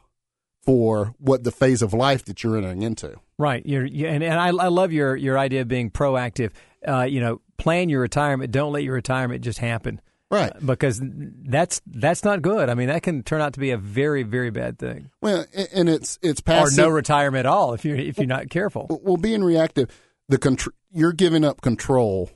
for 0.64 1.14
what 1.20 1.44
the 1.44 1.52
phase 1.52 1.84
of 1.84 1.94
life 1.94 2.26
that 2.26 2.44
you're 2.44 2.58
entering 2.58 2.82
into. 2.82 3.16
Right. 3.38 3.64
You're, 3.64 3.86
you, 3.86 4.08
and, 4.08 4.24
and 4.24 4.40
I, 4.40 4.48
I 4.48 4.70
love 4.70 4.92
your, 4.92 5.16
your 5.16 5.38
idea 5.38 5.62
of 5.62 5.68
being 5.68 5.92
proactive. 5.92 6.54
Uh, 6.88 7.04
you 7.04 7.20
know, 7.20 7.40
plan 7.58 7.90
your 7.90 8.02
retirement. 8.02 8.52
Don't 8.52 8.74
let 8.74 8.82
your 8.82 8.96
retirement 8.96 9.44
just 9.44 9.60
happen 9.60 10.02
right? 10.34 10.52
Uh, 10.56 10.60
because 10.66 11.00
that's 11.02 11.82
that's 11.86 12.24
not 12.24 12.42
good. 12.42 12.70
I 12.70 12.74
mean, 12.74 12.88
that 12.88 13.04
can 13.04 13.24
turn 13.24 13.42
out 13.42 13.54
to 13.54 13.60
be 13.60 13.72
a 13.72 13.78
very 13.78 14.24
very 14.24 14.50
bad 14.50 14.80
thing. 14.80 15.10
Well, 15.22 15.46
and 15.74 15.90
it's 15.90 16.20
it's 16.22 16.42
passive. 16.42 16.78
or 16.78 16.82
no 16.82 16.90
retirement 16.90 17.46
at 17.46 17.46
all 17.46 17.74
if 17.74 17.86
you 17.86 17.96
if 17.96 18.18
you're 18.18 18.28
not 18.28 18.50
careful. 18.50 18.88
Well, 19.04 19.18
being 19.18 19.44
reactive, 19.44 19.90
the 20.28 20.38
contr- 20.38 20.74
you're 20.92 21.14
giving 21.14 21.46
up 21.46 21.62
control 21.62 22.32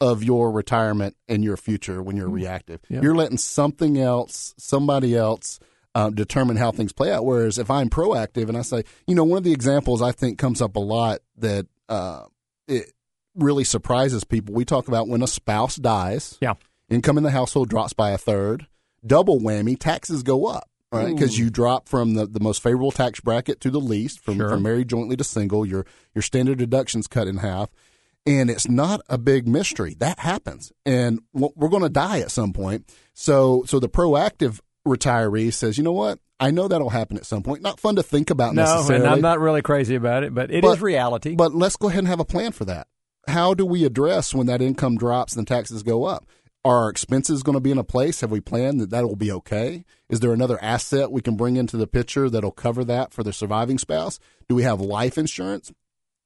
of 0.00 0.22
your 0.22 0.52
retirement 0.52 1.16
and 1.28 1.42
your 1.42 1.56
future 1.56 2.02
when 2.02 2.16
you're 2.16 2.26
mm-hmm. 2.26 2.36
reactive. 2.36 2.80
Yep. 2.88 3.02
You're 3.02 3.16
letting 3.16 3.38
something 3.38 3.98
else, 3.98 4.54
somebody 4.58 5.16
else. 5.16 5.58
Uh, 5.94 6.10
determine 6.10 6.56
how 6.56 6.70
things 6.70 6.92
play 6.92 7.10
out. 7.10 7.24
Whereas 7.24 7.58
if 7.58 7.72
I'm 7.72 7.88
proactive 7.88 8.48
and 8.48 8.56
I 8.56 8.62
say, 8.62 8.84
you 9.08 9.16
know, 9.16 9.24
one 9.24 9.38
of 9.38 9.42
the 9.42 9.52
examples 9.52 10.00
I 10.00 10.12
think 10.12 10.38
comes 10.38 10.62
up 10.62 10.76
a 10.76 10.80
lot 10.80 11.20
that 11.38 11.66
uh, 11.88 12.24
it 12.68 12.92
really 13.34 13.64
surprises 13.64 14.22
people. 14.22 14.54
We 14.54 14.64
talk 14.64 14.86
about 14.86 15.08
when 15.08 15.22
a 15.22 15.26
spouse 15.26 15.74
dies. 15.74 16.38
Yeah 16.40 16.54
income 16.88 17.18
in 17.18 17.24
the 17.24 17.30
household 17.30 17.68
drops 17.68 17.92
by 17.92 18.10
a 18.10 18.18
third. 18.18 18.66
Double 19.06 19.40
whammy, 19.40 19.78
taxes 19.78 20.22
go 20.22 20.46
up, 20.46 20.68
right? 20.90 21.14
Because 21.14 21.38
you 21.38 21.50
drop 21.50 21.88
from 21.88 22.14
the, 22.14 22.26
the 22.26 22.40
most 22.40 22.62
favorable 22.62 22.90
tax 22.90 23.20
bracket 23.20 23.60
to 23.60 23.70
the 23.70 23.80
least, 23.80 24.20
from, 24.20 24.38
sure. 24.38 24.50
from 24.50 24.62
married 24.62 24.88
jointly 24.88 25.16
to 25.16 25.24
single. 25.24 25.64
Your 25.64 25.86
your 26.14 26.22
standard 26.22 26.58
deductions 26.58 27.06
cut 27.06 27.28
in 27.28 27.38
half, 27.38 27.70
and 28.26 28.50
it's 28.50 28.68
not 28.68 29.00
a 29.08 29.16
big 29.16 29.46
mystery. 29.46 29.94
That 29.98 30.18
happens, 30.18 30.72
and 30.84 31.20
we're 31.32 31.68
going 31.68 31.84
to 31.84 31.88
die 31.88 32.18
at 32.18 32.32
some 32.32 32.52
point. 32.52 32.92
So 33.14 33.62
so 33.66 33.78
the 33.78 33.88
proactive 33.88 34.60
retiree 34.86 35.52
says, 35.52 35.78
you 35.78 35.84
know 35.84 35.92
what? 35.92 36.18
I 36.40 36.50
know 36.50 36.68
that'll 36.68 36.90
happen 36.90 37.16
at 37.16 37.26
some 37.26 37.42
point. 37.42 37.62
Not 37.62 37.80
fun 37.80 37.96
to 37.96 38.02
think 38.02 38.30
about 38.30 38.54
no, 38.54 38.62
necessarily. 38.62 39.04
and 39.04 39.12
I'm 39.12 39.20
not 39.20 39.40
really 39.40 39.62
crazy 39.62 39.96
about 39.96 40.22
it, 40.22 40.34
but 40.34 40.50
it 40.50 40.62
but, 40.62 40.76
is 40.76 40.82
reality. 40.82 41.34
But 41.34 41.54
let's 41.54 41.76
go 41.76 41.88
ahead 41.88 42.00
and 42.00 42.08
have 42.08 42.20
a 42.20 42.24
plan 42.24 42.52
for 42.52 42.64
that. 42.66 42.86
How 43.26 43.54
do 43.54 43.66
we 43.66 43.84
address 43.84 44.34
when 44.34 44.46
that 44.46 44.62
income 44.62 44.96
drops 44.96 45.36
and 45.36 45.46
taxes 45.46 45.82
go 45.82 46.04
up? 46.04 46.26
Are 46.64 46.84
our 46.84 46.90
expenses 46.90 47.42
going 47.42 47.54
to 47.54 47.60
be 47.60 47.70
in 47.70 47.78
a 47.78 47.84
place? 47.84 48.20
Have 48.20 48.30
we 48.30 48.40
planned 48.40 48.80
that 48.80 48.90
that 48.90 49.06
will 49.06 49.16
be 49.16 49.32
okay? 49.32 49.84
Is 50.08 50.20
there 50.20 50.32
another 50.32 50.62
asset 50.62 51.12
we 51.12 51.22
can 51.22 51.36
bring 51.36 51.56
into 51.56 51.76
the 51.76 51.86
picture 51.86 52.28
that'll 52.28 52.50
cover 52.50 52.84
that 52.84 53.12
for 53.12 53.22
the 53.22 53.32
surviving 53.32 53.78
spouse? 53.78 54.18
Do 54.48 54.54
we 54.54 54.64
have 54.64 54.80
life 54.80 55.16
insurance? 55.16 55.72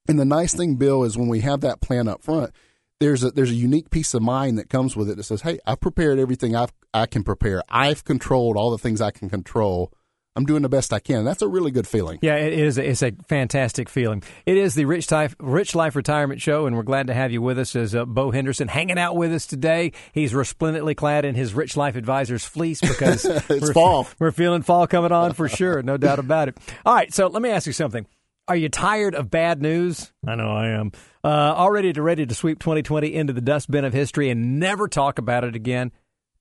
And 0.08 0.18
the 0.18 0.24
nice 0.24 0.54
thing, 0.54 0.76
Bill, 0.76 1.04
is 1.04 1.16
when 1.16 1.28
we 1.28 1.40
have 1.40 1.60
that 1.60 1.80
plan 1.80 2.08
up 2.08 2.22
front, 2.22 2.52
there's 2.98 3.24
a 3.24 3.30
there's 3.30 3.50
a 3.50 3.54
unique 3.54 3.90
peace 3.90 4.14
of 4.14 4.22
mind 4.22 4.58
that 4.58 4.70
comes 4.70 4.96
with 4.96 5.10
it 5.10 5.16
that 5.16 5.24
says, 5.24 5.42
"Hey, 5.42 5.58
I've 5.66 5.80
prepared 5.80 6.18
everything 6.18 6.54
I've 6.54 6.72
I 6.94 7.06
can 7.06 7.24
prepare. 7.24 7.62
I've 7.68 8.04
controlled 8.04 8.56
all 8.56 8.70
the 8.70 8.78
things 8.78 9.00
I 9.00 9.10
can 9.10 9.28
control. 9.28 9.92
I'm 10.34 10.46
doing 10.46 10.62
the 10.62 10.68
best 10.68 10.92
I 10.92 10.98
can. 10.98 11.24
That's 11.24 11.42
a 11.42 11.48
really 11.48 11.70
good 11.70 11.86
feeling. 11.86 12.18
Yeah, 12.22 12.36
it 12.36 12.54
is. 12.54 12.78
A, 12.78 12.88
it's 12.88 13.02
a 13.02 13.12
fantastic 13.28 13.90
feeling. 13.90 14.22
It 14.46 14.56
is 14.56 14.74
the 14.74 14.86
Rich 14.86 15.10
Life, 15.10 15.36
Rich 15.38 15.74
Life 15.74 15.94
Retirement 15.94 16.40
Show, 16.40 16.66
and 16.66 16.74
we're 16.74 16.84
glad 16.84 17.08
to 17.08 17.14
have 17.14 17.32
you 17.32 17.42
with 17.42 17.58
us 17.58 17.76
as 17.76 17.94
uh, 17.94 18.06
Bo 18.06 18.30
Henderson 18.30 18.68
hanging 18.68 18.98
out 18.98 19.14
with 19.14 19.32
us 19.32 19.46
today. 19.46 19.92
He's 20.12 20.34
resplendently 20.34 20.94
clad 20.94 21.26
in 21.26 21.34
his 21.34 21.52
Rich 21.52 21.76
Life 21.76 21.96
Advisors 21.96 22.44
fleece 22.44 22.80
because 22.80 23.24
it's 23.26 23.48
we're, 23.48 23.72
fall. 23.74 24.08
We're 24.18 24.32
feeling 24.32 24.62
fall 24.62 24.86
coming 24.86 25.12
on 25.12 25.34
for 25.34 25.48
sure, 25.48 25.82
no 25.82 25.98
doubt 25.98 26.18
about 26.18 26.48
it. 26.48 26.58
All 26.86 26.94
right, 26.94 27.12
so 27.12 27.26
let 27.26 27.42
me 27.42 27.50
ask 27.50 27.66
you 27.66 27.74
something. 27.74 28.06
Are 28.48 28.56
you 28.56 28.70
tired 28.70 29.14
of 29.14 29.30
bad 29.30 29.60
news? 29.60 30.12
I 30.26 30.34
know 30.34 30.50
I 30.50 30.68
am. 30.68 30.92
Uh, 31.22 31.28
already 31.28 31.92
ready 31.92 32.26
to 32.26 32.34
sweep 32.34 32.58
2020 32.58 33.14
into 33.14 33.32
the 33.32 33.40
dustbin 33.40 33.84
of 33.84 33.92
history 33.92 34.30
and 34.30 34.58
never 34.58 34.88
talk 34.88 35.18
about 35.18 35.44
it 35.44 35.54
again? 35.54 35.92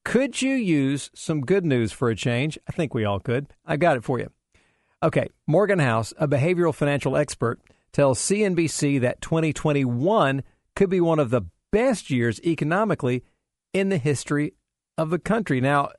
Could 0.04 0.42
you 0.42 0.54
use 0.54 1.12
some 1.14 1.42
good 1.42 1.66
news 1.66 1.92
for 1.92 2.10
a 2.10 2.16
change? 2.16 2.58
I 2.68 2.72
think 2.72 2.94
we 2.94 3.06
all 3.06 3.20
could. 3.20 3.48
I've 3.66 3.80
got 3.80 3.98
it 3.98 4.04
for 4.04 4.20
you. 4.20 4.32
Okay, 5.04 5.30
Morgan 5.48 5.80
Housel, 5.80 6.14
a 6.20 6.28
behavioral 6.28 6.74
financial 6.74 7.18
expert, 7.18 7.60
tells 7.92 8.20
CNBC 8.20 9.02
that 9.02 9.22
2021 9.22 10.44
could 10.76 10.90
be 10.90 11.02
one 11.02 11.20
of 11.20 11.30
the 11.30 11.44
best 11.72 12.10
years 12.10 12.40
economically 12.42 13.24
in 13.74 13.90
the 13.90 13.98
history 13.98 14.54
of 14.98 15.10
the 15.10 15.20
country. 15.20 15.62
Now, 15.62 15.90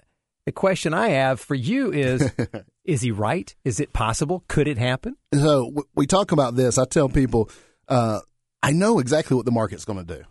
the 0.47 0.53
question 0.53 0.95
I 0.95 1.09
have 1.09 1.41
for 1.41 1.55
you 1.55 1.93
is 1.93 2.31
is 2.85 3.03
he 3.03 3.11
right? 3.11 3.55
Is 3.65 3.81
it 3.81 3.93
possible? 3.93 4.45
Could 4.49 4.69
it 4.69 4.79
happen? 4.79 5.17
So 5.35 5.73
we 5.95 6.07
talk 6.07 6.33
about 6.33 6.57
this. 6.57 6.79
I 6.79 6.85
tell 6.85 7.09
people, 7.09 7.51
uh, 7.89 8.21
I 8.63 8.73
know 8.73 8.99
exactly 8.99 9.37
what 9.37 9.47
the 9.47 9.53
market's 9.53 9.85
going 9.85 10.05
to 10.05 10.17
do. 10.19 10.25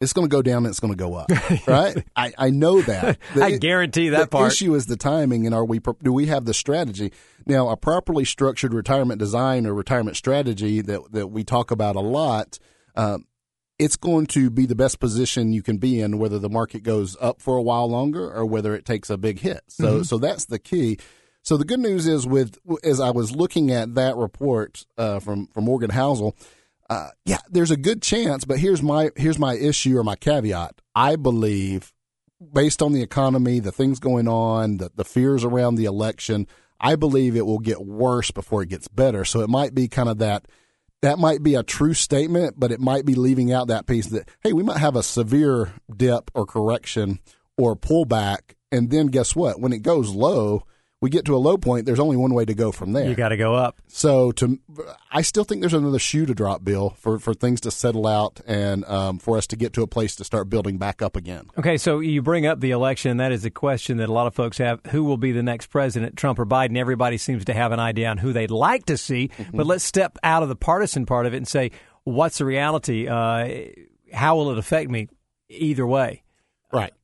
It's 0.00 0.12
going 0.12 0.28
to 0.28 0.30
go 0.30 0.42
down 0.42 0.58
and 0.58 0.66
it's 0.66 0.80
going 0.80 0.92
to 0.92 0.98
go 0.98 1.14
up, 1.14 1.30
right? 1.66 2.04
I, 2.16 2.32
I 2.36 2.50
know 2.50 2.82
that. 2.82 3.18
The, 3.34 3.42
I 3.42 3.56
guarantee 3.56 4.10
that 4.10 4.16
part. 4.16 4.30
the 4.30 4.36
part. 4.36 4.52
issue 4.52 4.74
is 4.74 4.86
the 4.86 4.96
timing, 4.96 5.46
and 5.46 5.54
are 5.54 5.64
we 5.64 5.80
do 6.02 6.12
we 6.12 6.26
have 6.26 6.44
the 6.44 6.54
strategy 6.54 7.12
now? 7.46 7.68
A 7.68 7.76
properly 7.76 8.24
structured 8.24 8.74
retirement 8.74 9.18
design 9.18 9.66
or 9.66 9.74
retirement 9.74 10.16
strategy 10.16 10.80
that 10.82 11.12
that 11.12 11.28
we 11.28 11.42
talk 11.42 11.70
about 11.70 11.96
a 11.96 12.00
lot. 12.00 12.58
Um, 12.96 13.26
it's 13.78 13.96
going 13.96 14.26
to 14.26 14.50
be 14.50 14.66
the 14.66 14.74
best 14.74 15.00
position 15.00 15.52
you 15.52 15.62
can 15.62 15.78
be 15.78 16.00
in, 16.00 16.18
whether 16.18 16.38
the 16.38 16.48
market 16.48 16.82
goes 16.82 17.16
up 17.20 17.40
for 17.40 17.56
a 17.56 17.62
while 17.62 17.90
longer 17.90 18.30
or 18.30 18.46
whether 18.46 18.74
it 18.74 18.84
takes 18.84 19.10
a 19.10 19.16
big 19.16 19.40
hit. 19.40 19.62
So, 19.68 19.84
mm-hmm. 19.84 20.02
so 20.02 20.18
that's 20.18 20.44
the 20.44 20.60
key. 20.60 20.98
So 21.42 21.56
the 21.56 21.64
good 21.64 21.80
news 21.80 22.06
is 22.06 22.26
with 22.26 22.58
as 22.82 23.00
I 23.00 23.10
was 23.10 23.34
looking 23.34 23.70
at 23.70 23.94
that 23.96 24.16
report 24.16 24.86
uh, 24.96 25.20
from 25.20 25.48
from 25.48 25.64
Morgan 25.64 25.90
Housel, 25.90 26.34
uh, 26.94 27.10
yeah, 27.24 27.38
there's 27.50 27.72
a 27.72 27.76
good 27.76 28.02
chance. 28.02 28.44
But 28.44 28.58
here's 28.58 28.82
my 28.82 29.10
here's 29.16 29.38
my 29.38 29.54
issue 29.54 29.98
or 29.98 30.04
my 30.04 30.14
caveat. 30.14 30.80
I 30.94 31.16
believe, 31.16 31.92
based 32.52 32.82
on 32.82 32.92
the 32.92 33.02
economy, 33.02 33.58
the 33.58 33.72
things 33.72 33.98
going 33.98 34.28
on, 34.28 34.76
the 34.76 34.90
the 34.94 35.04
fears 35.04 35.44
around 35.44 35.74
the 35.74 35.86
election, 35.86 36.46
I 36.80 36.94
believe 36.94 37.34
it 37.34 37.46
will 37.46 37.58
get 37.58 37.84
worse 37.84 38.30
before 38.30 38.62
it 38.62 38.68
gets 38.68 38.86
better. 38.86 39.24
So 39.24 39.40
it 39.40 39.50
might 39.50 39.74
be 39.74 39.88
kind 39.88 40.08
of 40.08 40.18
that 40.18 40.46
that 41.02 41.18
might 41.18 41.42
be 41.42 41.56
a 41.56 41.62
true 41.64 41.94
statement, 41.94 42.54
but 42.58 42.70
it 42.70 42.80
might 42.80 43.04
be 43.04 43.14
leaving 43.14 43.52
out 43.52 43.68
that 43.68 43.86
piece 43.86 44.06
that, 44.06 44.28
hey, 44.42 44.52
we 44.52 44.62
might 44.62 44.78
have 44.78 44.96
a 44.96 45.02
severe 45.02 45.74
dip 45.94 46.30
or 46.32 46.46
correction 46.46 47.18
or 47.58 47.76
pullback. 47.76 48.54
And 48.72 48.88
then 48.88 49.08
guess 49.08 49.36
what? 49.36 49.60
When 49.60 49.72
it 49.72 49.82
goes 49.82 50.14
low, 50.14 50.62
we 51.04 51.10
get 51.10 51.26
to 51.26 51.36
a 51.36 51.36
low 51.36 51.58
point, 51.58 51.84
there's 51.84 52.00
only 52.00 52.16
one 52.16 52.32
way 52.32 52.46
to 52.46 52.54
go 52.54 52.72
from 52.72 52.94
there. 52.94 53.06
You 53.06 53.14
got 53.14 53.28
to 53.28 53.36
go 53.36 53.54
up. 53.54 53.78
So 53.88 54.32
to, 54.32 54.58
I 55.12 55.20
still 55.20 55.44
think 55.44 55.60
there's 55.60 55.74
another 55.74 55.98
shoe 55.98 56.24
to 56.24 56.34
drop, 56.34 56.64
Bill, 56.64 56.96
for, 56.98 57.18
for 57.18 57.34
things 57.34 57.60
to 57.60 57.70
settle 57.70 58.06
out 58.06 58.40
and 58.46 58.86
um, 58.86 59.18
for 59.18 59.36
us 59.36 59.46
to 59.48 59.56
get 59.56 59.74
to 59.74 59.82
a 59.82 59.86
place 59.86 60.16
to 60.16 60.24
start 60.24 60.48
building 60.48 60.78
back 60.78 61.02
up 61.02 61.14
again. 61.14 61.50
Okay, 61.58 61.76
so 61.76 62.00
you 62.00 62.22
bring 62.22 62.46
up 62.46 62.60
the 62.60 62.70
election. 62.70 63.18
That 63.18 63.32
is 63.32 63.44
a 63.44 63.50
question 63.50 63.98
that 63.98 64.08
a 64.08 64.12
lot 64.14 64.26
of 64.26 64.34
folks 64.34 64.56
have. 64.56 64.80
Who 64.92 65.04
will 65.04 65.18
be 65.18 65.32
the 65.32 65.42
next 65.42 65.66
president, 65.66 66.16
Trump 66.16 66.38
or 66.38 66.46
Biden? 66.46 66.78
Everybody 66.78 67.18
seems 67.18 67.44
to 67.44 67.52
have 67.52 67.72
an 67.72 67.80
idea 67.80 68.08
on 68.08 68.16
who 68.16 68.32
they'd 68.32 68.50
like 68.50 68.86
to 68.86 68.96
see. 68.96 69.28
Mm-hmm. 69.28 69.58
But 69.58 69.66
let's 69.66 69.84
step 69.84 70.16
out 70.22 70.42
of 70.42 70.48
the 70.48 70.56
partisan 70.56 71.04
part 71.04 71.26
of 71.26 71.34
it 71.34 71.36
and 71.36 71.46
say, 71.46 71.70
what's 72.04 72.38
the 72.38 72.46
reality? 72.46 73.08
Uh, 73.08 73.66
how 74.10 74.36
will 74.36 74.52
it 74.52 74.56
affect 74.56 74.88
me 74.88 75.08
either 75.50 75.86
way? 75.86 76.22
Right. 76.72 76.94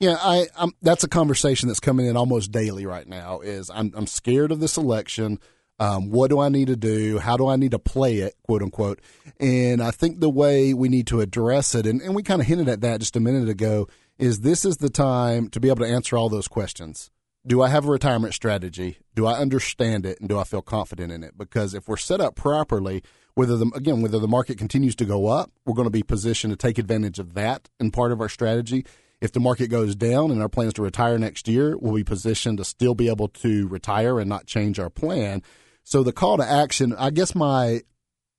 Yeah, 0.00 0.16
I 0.20 0.46
I'm, 0.56 0.72
that's 0.80 1.02
a 1.02 1.08
conversation 1.08 1.68
that's 1.68 1.80
coming 1.80 2.06
in 2.06 2.16
almost 2.16 2.52
daily 2.52 2.86
right 2.86 3.06
now. 3.06 3.40
Is 3.40 3.70
I'm 3.70 3.92
I'm 3.96 4.06
scared 4.06 4.52
of 4.52 4.60
this 4.60 4.76
election. 4.76 5.40
Um, 5.80 6.10
what 6.10 6.28
do 6.30 6.40
I 6.40 6.48
need 6.48 6.68
to 6.68 6.76
do? 6.76 7.18
How 7.18 7.36
do 7.36 7.46
I 7.46 7.54
need 7.54 7.70
to 7.70 7.78
play 7.78 8.18
it, 8.18 8.34
quote 8.42 8.62
unquote? 8.62 9.00
And 9.38 9.80
I 9.80 9.92
think 9.92 10.18
the 10.18 10.28
way 10.28 10.74
we 10.74 10.88
need 10.88 11.06
to 11.08 11.20
address 11.20 11.74
it, 11.74 11.86
and, 11.86 12.00
and 12.00 12.16
we 12.16 12.24
kind 12.24 12.40
of 12.40 12.48
hinted 12.48 12.68
at 12.68 12.80
that 12.80 12.98
just 12.98 13.14
a 13.14 13.20
minute 13.20 13.48
ago, 13.48 13.86
is 14.18 14.40
this 14.40 14.64
is 14.64 14.78
the 14.78 14.90
time 14.90 15.48
to 15.50 15.60
be 15.60 15.68
able 15.68 15.84
to 15.84 15.90
answer 15.90 16.16
all 16.16 16.28
those 16.28 16.48
questions. 16.48 17.10
Do 17.46 17.62
I 17.62 17.68
have 17.68 17.86
a 17.86 17.90
retirement 17.90 18.34
strategy? 18.34 18.98
Do 19.14 19.26
I 19.26 19.38
understand 19.38 20.04
it? 20.04 20.18
And 20.18 20.28
do 20.28 20.36
I 20.36 20.44
feel 20.44 20.62
confident 20.62 21.12
in 21.12 21.22
it? 21.22 21.38
Because 21.38 21.74
if 21.74 21.86
we're 21.86 21.96
set 21.96 22.20
up 22.20 22.34
properly, 22.34 23.02
whether 23.34 23.56
the, 23.56 23.70
again, 23.74 24.02
whether 24.02 24.18
the 24.18 24.26
market 24.26 24.58
continues 24.58 24.96
to 24.96 25.04
go 25.04 25.28
up, 25.28 25.52
we're 25.64 25.74
going 25.74 25.86
to 25.86 25.90
be 25.90 26.02
positioned 26.02 26.52
to 26.52 26.56
take 26.56 26.78
advantage 26.78 27.20
of 27.20 27.34
that 27.34 27.68
in 27.78 27.92
part 27.92 28.10
of 28.10 28.20
our 28.20 28.28
strategy. 28.28 28.84
If 29.20 29.32
the 29.32 29.40
market 29.40 29.68
goes 29.68 29.96
down 29.96 30.30
and 30.30 30.40
our 30.40 30.48
plans 30.48 30.74
to 30.74 30.82
retire 30.82 31.18
next 31.18 31.48
year, 31.48 31.76
we'll 31.76 31.94
be 31.94 32.04
positioned 32.04 32.58
to 32.58 32.64
still 32.64 32.94
be 32.94 33.08
able 33.08 33.28
to 33.28 33.66
retire 33.66 34.20
and 34.20 34.28
not 34.28 34.46
change 34.46 34.78
our 34.78 34.90
plan. 34.90 35.42
So 35.82 36.02
the 36.02 36.12
call 36.12 36.36
to 36.36 36.48
action, 36.48 36.94
I 36.96 37.10
guess 37.10 37.34
my 37.34 37.82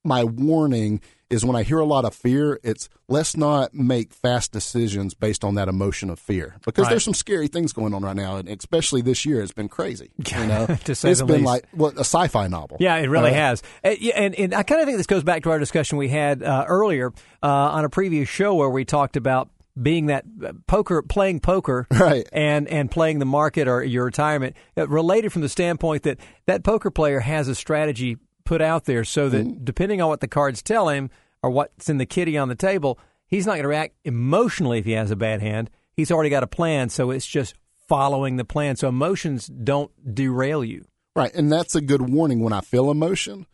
my 0.02 0.24
warning 0.24 1.00
is 1.30 1.44
when 1.44 1.54
I 1.54 1.62
hear 1.62 1.78
a 1.78 1.84
lot 1.84 2.04
of 2.04 2.12
fear, 2.12 2.58
it's 2.64 2.88
let's 3.08 3.36
not 3.36 3.72
make 3.72 4.12
fast 4.12 4.50
decisions 4.50 5.14
based 5.14 5.44
on 5.44 5.54
that 5.54 5.68
emotion 5.68 6.10
of 6.10 6.18
fear 6.18 6.56
because 6.64 6.84
right. 6.84 6.90
there's 6.90 7.04
some 7.04 7.14
scary 7.14 7.46
things 7.46 7.72
going 7.72 7.94
on 7.94 8.02
right 8.02 8.16
now, 8.16 8.36
and 8.36 8.48
especially 8.48 9.00
this 9.00 9.24
year, 9.24 9.40
it's 9.40 9.52
been 9.52 9.68
crazy. 9.68 10.10
You 10.16 10.46
know, 10.46 10.66
to 10.84 10.94
say 10.94 11.10
it's 11.10 11.20
been 11.20 11.36
least. 11.36 11.44
like 11.44 11.64
what 11.70 11.94
a 11.94 12.00
sci-fi 12.00 12.48
novel. 12.48 12.78
Yeah, 12.80 12.96
it 12.96 13.08
really 13.08 13.30
uh, 13.30 13.34
has. 13.34 13.62
And, 13.84 14.34
and, 14.34 14.54
I 14.54 14.64
kind 14.64 14.80
of 14.80 14.86
think 14.86 14.98
this 14.98 15.06
goes 15.06 15.22
back 15.22 15.44
to 15.44 15.50
our 15.50 15.58
discussion 15.58 15.98
we 15.98 16.08
had 16.08 16.42
uh, 16.42 16.64
earlier 16.66 17.12
uh, 17.42 17.46
on 17.46 17.84
a 17.84 17.88
previous 17.88 18.28
show 18.28 18.54
where 18.54 18.70
we 18.70 18.84
talked 18.84 19.16
about 19.16 19.50
being 19.80 20.06
that 20.06 20.24
poker, 20.66 21.02
playing 21.02 21.40
poker, 21.40 21.86
right. 21.92 22.28
and 22.32 22.68
and 22.68 22.90
playing 22.90 23.18
the 23.18 23.24
market 23.24 23.68
or 23.68 23.82
your 23.82 24.04
retirement, 24.04 24.56
uh, 24.76 24.88
related 24.88 25.32
from 25.32 25.42
the 25.42 25.48
standpoint 25.48 26.02
that 26.04 26.18
that 26.46 26.62
poker 26.62 26.90
player 26.90 27.20
has 27.20 27.48
a 27.48 27.54
strategy 27.54 28.16
put 28.44 28.60
out 28.60 28.84
there, 28.84 29.04
so 29.04 29.28
that 29.28 29.46
mm-hmm. 29.46 29.64
depending 29.64 30.00
on 30.00 30.08
what 30.08 30.20
the 30.20 30.28
cards 30.28 30.62
tell 30.62 30.88
him 30.88 31.10
or 31.42 31.50
what's 31.50 31.88
in 31.88 31.98
the 31.98 32.06
kitty 32.06 32.36
on 32.36 32.48
the 32.48 32.54
table, 32.54 32.98
he's 33.26 33.46
not 33.46 33.52
going 33.52 33.62
to 33.62 33.68
react 33.68 33.94
emotionally 34.04 34.78
if 34.78 34.84
he 34.84 34.92
has 34.92 35.10
a 35.10 35.16
bad 35.16 35.40
hand. 35.40 35.70
He's 35.92 36.10
already 36.10 36.30
got 36.30 36.42
a 36.42 36.48
plan, 36.48 36.88
so 36.88 37.10
it's 37.10 37.26
just 37.26 37.54
following 37.88 38.36
the 38.36 38.44
plan. 38.44 38.76
So 38.76 38.88
emotions 38.88 39.46
don't 39.46 39.90
derail 40.14 40.64
you. 40.64 40.84
Right, 41.16 41.34
and 41.34 41.50
that's 41.50 41.74
a 41.74 41.80
good 41.80 42.08
warning 42.08 42.40
when 42.40 42.52
I 42.52 42.60
feel 42.60 42.90
emotion 42.90 43.46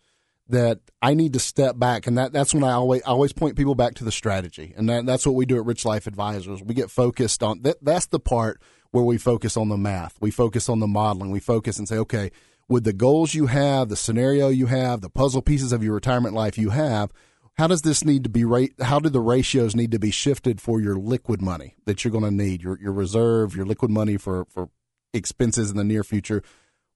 that 0.49 0.81
I 1.03 1.15
need 1.15 1.33
to 1.33 1.39
step 1.39 1.79
back, 1.79 2.07
and 2.07 2.17
that, 2.19 2.33
that's 2.33 2.55
when 2.55 2.65
I 2.65 2.73
always 2.73 3.03
I 3.03 3.09
always 3.09 3.33
point 3.33 3.57
people 3.57 3.75
back 3.75 3.95
to 3.95 4.05
the 4.05 4.13
strategy, 4.13 4.75
and 4.77 4.89
that, 4.89 5.07
that's 5.07 5.27
what 5.27 5.35
we 5.35 5.47
do 5.47 5.57
at 5.57 5.65
Rich 5.65 5.85
Life 5.85 6.07
Advisors. 6.07 6.63
We 6.63 6.75
get 6.75 6.91
focused 6.91 7.43
on 7.43 7.63
that. 7.63 7.77
That's 7.83 8.07
the 8.07 8.21
part 8.21 8.61
where 8.93 9.05
we 9.05 9.19
focus 9.19 9.57
on 9.57 9.69
the 9.69 9.77
math, 9.77 10.17
we 10.21 10.31
focus 10.31 10.69
on 10.69 10.81
the 10.81 10.87
modeling, 10.87 11.31
we 11.31 11.41
focus 11.41 11.79
and 11.79 11.89
say, 11.89 11.99
okay, 11.99 12.31
with 12.69 12.85
the 12.85 12.93
goals 12.93 13.35
you 13.35 13.47
have, 13.47 13.89
the 13.89 13.97
scenario 13.97 14.49
you 14.49 14.67
have, 14.67 15.01
the 15.01 15.11
puzzle 15.11 15.43
pieces 15.43 15.73
of 15.73 15.83
your 15.83 15.95
retirement 15.95 16.35
life 16.35 16.59
you 16.59 16.71
have, 16.71 17.13
how 17.59 17.67
does 17.67 17.83
this 17.83 18.05
need 18.05 18.23
to 18.25 18.31
be 18.31 18.45
rate? 18.45 18.75
How 18.81 18.99
do 18.99 19.09
the 19.09 19.21
ratios 19.21 19.75
need 19.75 19.91
to 19.93 19.99
be 19.99 20.11
shifted 20.11 20.61
for 20.61 20.81
your 20.81 20.97
liquid 20.97 21.41
money 21.41 21.77
that 21.87 22.05
you're 22.05 22.13
going 22.13 22.25
to 22.25 22.31
need, 22.31 22.63
your 22.63 22.79
your 22.81 22.93
reserve, 22.93 23.57
your 23.57 23.67
liquid 23.67 23.91
money 23.91 24.17
for 24.17 24.45
for 24.47 24.69
expenses 25.13 25.71
in 25.71 25.77
the 25.77 25.85
near 25.85 26.05
future? 26.05 26.43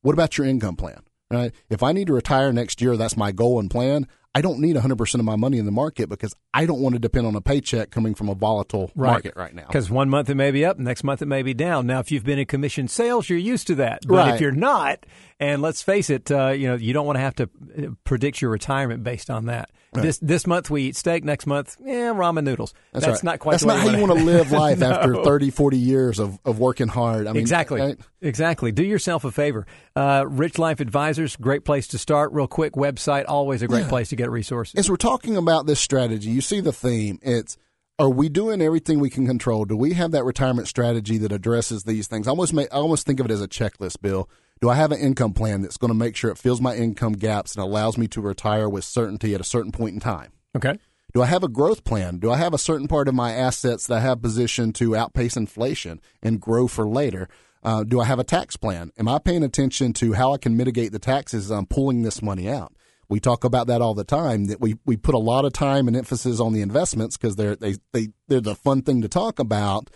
What 0.02 0.12
about 0.12 0.38
your 0.38 0.46
income 0.46 0.76
plan? 0.76 1.02
Right? 1.30 1.52
If 1.68 1.82
I 1.82 1.92
need 1.92 2.08
to 2.08 2.12
retire 2.12 2.52
next 2.52 2.80
year, 2.80 2.96
that's 2.96 3.16
my 3.16 3.30
goal 3.32 3.60
and 3.60 3.70
plan. 3.70 4.06
I 4.32 4.42
don't 4.42 4.60
need 4.60 4.76
100% 4.76 5.14
of 5.14 5.24
my 5.24 5.34
money 5.34 5.58
in 5.58 5.64
the 5.64 5.72
market 5.72 6.08
because 6.08 6.34
I 6.54 6.64
don't 6.64 6.80
want 6.80 6.94
to 6.94 7.00
depend 7.00 7.26
on 7.26 7.34
a 7.34 7.40
paycheck 7.40 7.90
coming 7.90 8.14
from 8.14 8.28
a 8.28 8.34
volatile 8.34 8.92
right. 8.94 9.10
market 9.10 9.34
right 9.34 9.52
now. 9.52 9.66
Because 9.66 9.90
one 9.90 10.08
month 10.08 10.30
it 10.30 10.36
may 10.36 10.52
be 10.52 10.64
up, 10.64 10.78
next 10.78 11.02
month 11.02 11.20
it 11.20 11.26
may 11.26 11.42
be 11.42 11.52
down. 11.52 11.86
Now, 11.86 11.98
if 11.98 12.12
you've 12.12 12.24
been 12.24 12.38
in 12.38 12.46
commission 12.46 12.86
sales, 12.86 13.28
you're 13.28 13.40
used 13.40 13.66
to 13.68 13.74
that. 13.76 14.02
But 14.06 14.14
right. 14.14 14.34
if 14.34 14.40
you're 14.40 14.52
not, 14.52 15.04
and 15.40 15.62
let's 15.62 15.82
face 15.82 16.10
it, 16.10 16.30
uh, 16.30 16.48
you 16.48 16.68
know, 16.68 16.76
you 16.76 16.92
don't 16.92 17.06
want 17.06 17.16
to 17.16 17.20
have 17.20 17.34
to 17.36 17.42
uh, 17.44 17.86
predict 18.04 18.40
your 18.40 18.52
retirement 18.52 19.02
based 19.02 19.30
on 19.30 19.46
that. 19.46 19.70
Right. 19.92 20.02
This 20.02 20.18
this 20.18 20.46
month 20.46 20.70
we 20.70 20.82
eat 20.84 20.94
steak. 20.96 21.24
Next 21.24 21.46
month, 21.46 21.76
yeah, 21.84 22.12
ramen 22.12 22.44
noodles. 22.44 22.74
That's, 22.92 23.04
That's 23.04 23.18
right. 23.18 23.24
not 23.24 23.38
quite. 23.40 23.52
That's 23.52 23.64
not 23.64 23.80
how 23.80 23.88
you 23.88 24.00
want 24.00 24.16
to 24.16 24.24
live 24.24 24.52
life 24.52 24.78
no. 24.78 24.90
after 24.90 25.24
30, 25.24 25.50
40 25.50 25.78
years 25.78 26.20
of, 26.20 26.38
of 26.44 26.60
working 26.60 26.86
hard. 26.86 27.26
I 27.26 27.32
mean, 27.32 27.40
exactly, 27.40 27.80
right? 27.80 27.98
exactly. 28.20 28.70
Do 28.70 28.84
yourself 28.84 29.24
a 29.24 29.32
favor. 29.32 29.66
Uh, 29.96 30.24
Rich 30.28 30.58
Life 30.58 30.78
Advisors, 30.78 31.34
great 31.34 31.64
place 31.64 31.88
to 31.88 31.98
start. 31.98 32.32
Real 32.32 32.46
quick 32.46 32.74
website, 32.74 33.24
always 33.26 33.62
a 33.62 33.66
great 33.66 33.82
yeah. 33.82 33.88
place 33.88 34.10
to 34.10 34.16
get 34.16 34.30
resources. 34.30 34.76
As 34.76 34.88
we're 34.88 34.96
talking 34.96 35.36
about 35.36 35.66
this 35.66 35.80
strategy, 35.80 36.30
you 36.30 36.40
see 36.40 36.60
the 36.60 36.72
theme. 36.72 37.18
It's 37.22 37.56
are 37.98 38.08
we 38.08 38.28
doing 38.28 38.62
everything 38.62 39.00
we 39.00 39.10
can 39.10 39.26
control? 39.26 39.64
Do 39.64 39.76
we 39.76 39.92
have 39.94 40.12
that 40.12 40.24
retirement 40.24 40.68
strategy 40.68 41.18
that 41.18 41.32
addresses 41.32 41.82
these 41.82 42.06
things? 42.06 42.28
I 42.28 42.30
almost 42.30 42.54
make, 42.54 42.68
I 42.72 42.76
almost 42.76 43.06
think 43.06 43.20
of 43.20 43.26
it 43.26 43.32
as 43.32 43.42
a 43.42 43.48
checklist, 43.48 44.00
Bill. 44.00 44.28
Do 44.60 44.68
I 44.68 44.74
have 44.74 44.92
an 44.92 45.00
income 45.00 45.32
plan 45.32 45.62
that's 45.62 45.78
going 45.78 45.88
to 45.88 45.94
make 45.94 46.16
sure 46.16 46.30
it 46.30 46.36
fills 46.36 46.60
my 46.60 46.76
income 46.76 47.14
gaps 47.14 47.54
and 47.54 47.62
allows 47.62 47.96
me 47.96 48.06
to 48.08 48.20
retire 48.20 48.68
with 48.68 48.84
certainty 48.84 49.34
at 49.34 49.40
a 49.40 49.44
certain 49.44 49.72
point 49.72 49.94
in 49.94 50.00
time? 50.00 50.32
Okay. 50.54 50.76
Do 51.14 51.22
I 51.22 51.26
have 51.26 51.42
a 51.42 51.48
growth 51.48 51.82
plan? 51.82 52.18
Do 52.18 52.30
I 52.30 52.36
have 52.36 52.52
a 52.52 52.58
certain 52.58 52.86
part 52.86 53.08
of 53.08 53.14
my 53.14 53.32
assets 53.32 53.86
that 53.86 53.96
I 53.96 54.00
have 54.00 54.20
positioned 54.20 54.74
to 54.76 54.94
outpace 54.94 55.36
inflation 55.36 56.00
and 56.22 56.40
grow 56.40 56.68
for 56.68 56.86
later? 56.86 57.28
Uh, 57.62 57.84
do 57.84 58.00
I 58.00 58.04
have 58.04 58.18
a 58.18 58.24
tax 58.24 58.56
plan? 58.56 58.92
Am 58.98 59.08
I 59.08 59.18
paying 59.18 59.42
attention 59.42 59.94
to 59.94 60.12
how 60.12 60.34
I 60.34 60.38
can 60.38 60.56
mitigate 60.56 60.92
the 60.92 60.98
taxes 60.98 61.46
as 61.46 61.50
I'm 61.50 61.66
pulling 61.66 62.02
this 62.02 62.22
money 62.22 62.48
out? 62.48 62.74
We 63.08 63.18
talk 63.18 63.44
about 63.44 63.66
that 63.66 63.80
all 63.80 63.94
the 63.94 64.04
time. 64.04 64.44
That 64.46 64.60
we, 64.60 64.76
we 64.84 64.96
put 64.96 65.14
a 65.14 65.18
lot 65.18 65.44
of 65.44 65.52
time 65.52 65.88
and 65.88 65.96
emphasis 65.96 66.38
on 66.38 66.52
the 66.52 66.62
investments 66.62 67.16
because 67.16 67.34
they're 67.34 67.56
they 67.56 67.76
they 67.92 68.08
they're 68.28 68.40
the 68.40 68.54
fun 68.54 68.82
thing 68.82 69.02
to 69.02 69.08
talk 69.08 69.38
about 69.40 69.90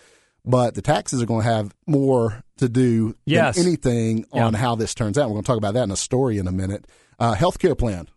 but 0.45 0.75
the 0.75 0.81
taxes 0.81 1.21
are 1.21 1.25
going 1.25 1.43
to 1.43 1.51
have 1.51 1.75
more 1.87 2.43
to 2.57 2.69
do 2.69 3.15
yes. 3.25 3.55
than 3.55 3.65
anything 3.65 4.25
on 4.31 4.53
yeah. 4.53 4.59
how 4.59 4.75
this 4.75 4.93
turns 4.93 5.17
out. 5.17 5.29
We're 5.29 5.35
going 5.35 5.43
to 5.43 5.47
talk 5.47 5.57
about 5.57 5.73
that 5.73 5.83
in 5.83 5.91
a 5.91 5.97
story 5.97 6.37
in 6.37 6.47
a 6.47 6.51
minute. 6.51 6.85
Uh, 7.19 7.35
healthcare 7.35 7.77
plan. 7.77 8.07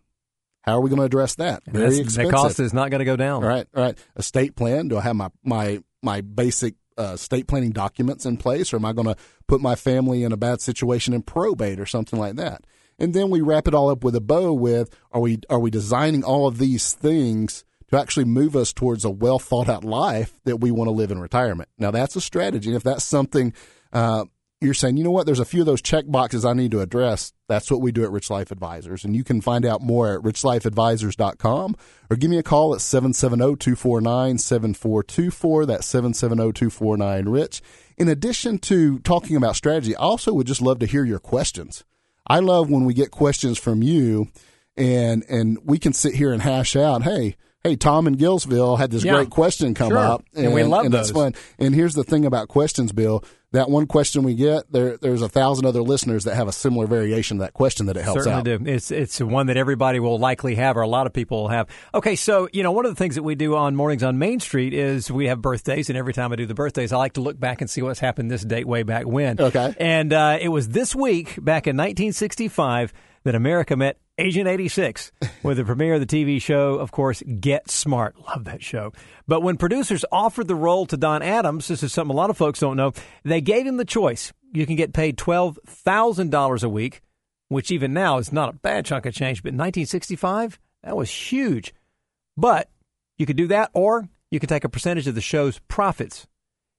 How 0.61 0.73
are 0.73 0.81
we 0.81 0.89
going 0.89 0.99
to 0.99 1.05
address 1.05 1.35
that? 1.35 1.63
Very 1.65 1.85
That's, 1.85 1.97
expensive. 1.97 2.31
The 2.31 2.37
cost 2.37 2.59
is 2.59 2.73
not 2.73 2.91
going 2.91 2.99
to 2.99 3.05
go 3.05 3.15
down. 3.15 3.43
All 3.43 3.49
right, 3.49 3.65
all 3.75 3.83
right. 3.83 3.97
Estate 4.15 4.55
plan. 4.55 4.87
Do 4.89 4.97
I 4.97 5.01
have 5.01 5.15
my 5.15 5.29
my 5.43 5.81
my 6.03 6.21
basic 6.21 6.75
uh, 6.97 7.13
estate 7.13 7.47
planning 7.47 7.71
documents 7.71 8.25
in 8.25 8.37
place, 8.37 8.73
or 8.73 8.75
am 8.75 8.85
I 8.85 8.93
going 8.93 9.07
to 9.07 9.15
put 9.47 9.61
my 9.61 9.75
family 9.75 10.23
in 10.23 10.31
a 10.31 10.37
bad 10.37 10.61
situation 10.61 11.13
in 11.13 11.23
probate 11.23 11.79
or 11.79 11.85
something 11.85 12.19
like 12.19 12.35
that? 12.35 12.65
And 12.99 13.13
then 13.13 13.29
we 13.29 13.39
wrap 13.41 13.67
it 13.67 13.73
all 13.73 13.89
up 13.89 14.03
with 14.03 14.15
a 14.15 14.21
bow. 14.21 14.53
With 14.53 14.95
are 15.11 15.21
we 15.21 15.39
are 15.49 15.59
we 15.59 15.71
designing 15.71 16.23
all 16.23 16.45
of 16.45 16.57
these 16.57 16.93
things 16.93 17.63
to 17.89 17.99
actually 17.99 18.25
move 18.25 18.55
us 18.55 18.73
towards 18.73 19.05
a 19.05 19.09
well 19.09 19.39
thought 19.39 19.69
out 19.69 19.83
life 19.83 20.39
that 20.45 20.57
we 20.57 20.71
want 20.71 20.87
to 20.87 20.93
live 20.93 21.11
in 21.11 21.19
retirement. 21.19 21.69
Now, 21.77 21.91
that's 21.91 22.15
a 22.15 22.21
strategy. 22.21 22.75
If 22.75 22.83
that's 22.83 23.03
something 23.03 23.53
uh, 23.91 24.25
you're 24.61 24.73
saying, 24.73 24.97
you 24.97 25.05
know 25.05 25.11
what, 25.11 25.25
there's 25.25 25.39
a 25.39 25.45
few 25.45 25.61
of 25.61 25.65
those 25.65 25.81
check 25.81 26.03
boxes 26.07 26.43
I 26.43 26.51
need 26.51 26.71
to 26.71 26.81
address. 26.81 27.31
That's 27.47 27.71
what 27.71 27.79
we 27.79 27.93
do 27.93 28.03
at 28.03 28.11
Rich 28.11 28.29
Life 28.29 28.51
Advisors. 28.51 29.05
And 29.05 29.15
you 29.15 29.23
can 29.23 29.39
find 29.39 29.65
out 29.65 29.81
more 29.81 30.15
at 30.15 30.21
richlifeadvisors.com 30.21 31.77
or 32.09 32.17
give 32.17 32.29
me 32.29 32.37
a 32.37 32.43
call 32.43 32.73
at 32.73 32.81
770-249-7424. 32.81 35.67
That's 35.67 35.93
770-249-RICH. 35.93 37.61
In 37.97 38.09
addition 38.09 38.57
to 38.59 38.99
talking 38.99 39.37
about 39.37 39.55
strategy, 39.55 39.95
I 39.95 40.01
also 40.01 40.33
would 40.33 40.47
just 40.47 40.61
love 40.61 40.79
to 40.79 40.85
hear 40.85 41.05
your 41.05 41.19
questions. 41.19 41.85
I 42.27 42.39
love 42.39 42.69
when 42.69 42.83
we 42.83 42.93
get 42.93 43.11
questions 43.11 43.57
from 43.57 43.81
you 43.81 44.27
and 44.75 45.23
and 45.29 45.57
we 45.63 45.79
can 45.79 45.93
sit 45.93 46.15
here 46.15 46.31
and 46.31 46.41
hash 46.41 46.75
out, 46.75 47.03
hey, 47.03 47.35
hey, 47.63 47.75
Tom 47.75 48.07
in 48.07 48.15
Gillsville 48.15 48.77
had 48.77 48.89
this 48.91 49.03
Yeah. 49.03 49.13
great 49.15 49.29
question 49.29 49.73
come 49.73 49.89
Sure. 49.89 49.97
up, 49.97 50.23
And 50.35 50.53
we 50.53 50.63
love 50.63 50.85
and 50.85 50.93
those. 50.93 51.11
fun. 51.11 51.33
And 51.57 51.75
here's 51.75 51.93
the 51.93 52.03
thing 52.03 52.25
about 52.25 52.47
questions, 52.47 52.91
Bill. 52.91 53.23
That 53.51 53.67
one 53.67 53.87
question 53.87 54.21
we 54.21 54.35
get, 54.35 54.71
there, 54.71 54.97
there's 54.97 55.23
a 55.23 55.27
thousand 55.27 55.65
other 55.65 55.81
listeners 55.81 56.23
that 56.25 56.35
have 56.35 56.47
a 56.47 56.51
similar 56.51 56.85
variation 56.85 57.37
of 57.37 57.41
that 57.41 57.53
question 57.53 57.87
that 57.87 57.97
it 57.97 58.03
helps 58.03 58.23
Certainly 58.23 58.51
out. 58.53 58.63
do. 58.63 58.71
It's 58.71 58.91
it's 58.91 59.19
one 59.19 59.47
that 59.47 59.57
everybody 59.57 59.99
will 59.99 60.19
likely 60.19 60.53
have, 60.53 60.77
or 60.77 60.81
a 60.81 60.87
lot 60.87 61.07
of 61.07 61.13
people 61.13 61.41
will 61.41 61.47
have. 61.47 61.65
Okay, 61.95 62.15
so 62.15 62.47
you 62.53 62.61
know 62.61 62.71
one 62.71 62.85
of 62.85 62.91
the 62.91 62.95
things 62.95 63.15
that 63.15 63.23
we 63.23 63.33
do 63.33 63.55
on 63.55 63.75
mornings 63.75 64.03
on 64.03 64.19
Main 64.19 64.39
Street 64.39 64.71
is 64.75 65.09
we 65.09 65.25
have 65.29 65.41
birthdays, 65.41 65.89
and 65.89 65.97
every 65.97 66.13
time 66.13 66.31
I 66.31 66.35
do 66.35 66.45
the 66.45 66.53
birthdays, 66.53 66.93
I 66.93 66.97
like 66.97 67.13
to 67.13 67.21
look 67.21 67.39
back 67.39 67.59
and 67.59 67.67
see 67.67 67.81
what's 67.81 67.99
happened 67.99 68.29
this 68.29 68.43
date 68.43 68.67
way 68.67 68.83
back 68.83 69.07
when. 69.07 69.41
Okay. 69.41 69.73
and 69.79 70.13
uh, 70.13 70.37
it 70.39 70.49
was 70.49 70.69
this 70.69 70.93
week 70.95 71.43
back 71.43 71.65
in 71.65 71.75
1965 71.75 72.93
that 73.23 73.35
America 73.35 73.75
met 73.75 73.97
Agent 74.17 74.47
86 74.47 75.11
with 75.43 75.57
the 75.57 75.65
premiere 75.65 75.95
of 75.95 76.05
the 76.05 76.05
TV 76.05 76.41
show, 76.41 76.75
of 76.75 76.91
course, 76.91 77.21
Get 77.39 77.69
Smart. 77.69 78.15
Love 78.19 78.45
that 78.45 78.63
show. 78.63 78.93
But 79.27 79.41
when 79.41 79.57
producers 79.57 80.05
offered 80.11 80.47
the 80.47 80.55
role 80.55 80.85
to 80.87 80.97
Don 80.97 81.21
Adams, 81.21 81.67
this 81.67 81.83
is 81.83 81.93
something 81.93 82.13
a 82.13 82.17
lot 82.17 82.29
of 82.29 82.37
folks 82.37 82.59
don't 82.59 82.77
know, 82.77 82.93
they 83.23 83.41
gave 83.41 83.65
him 83.65 83.77
the 83.77 83.85
choice. 83.85 84.33
You 84.51 84.65
can 84.65 84.75
get 84.75 84.93
paid 84.93 85.17
$12,000 85.17 86.63
a 86.63 86.69
week, 86.69 87.01
which 87.47 87.71
even 87.71 87.93
now 87.93 88.17
is 88.17 88.33
not 88.33 88.49
a 88.49 88.57
bad 88.57 88.85
chunk 88.85 89.05
of 89.05 89.13
change, 89.13 89.43
but 89.43 89.49
in 89.49 89.57
1965, 89.57 90.59
that 90.83 90.97
was 90.97 91.09
huge. 91.09 91.73
But 92.35 92.69
you 93.17 93.25
could 93.25 93.37
do 93.37 93.47
that, 93.47 93.69
or 93.73 94.07
you 94.31 94.39
could 94.39 94.49
take 94.49 94.63
a 94.63 94.69
percentage 94.69 95.07
of 95.07 95.15
the 95.15 95.21
show's 95.21 95.59
profits. 95.67 96.27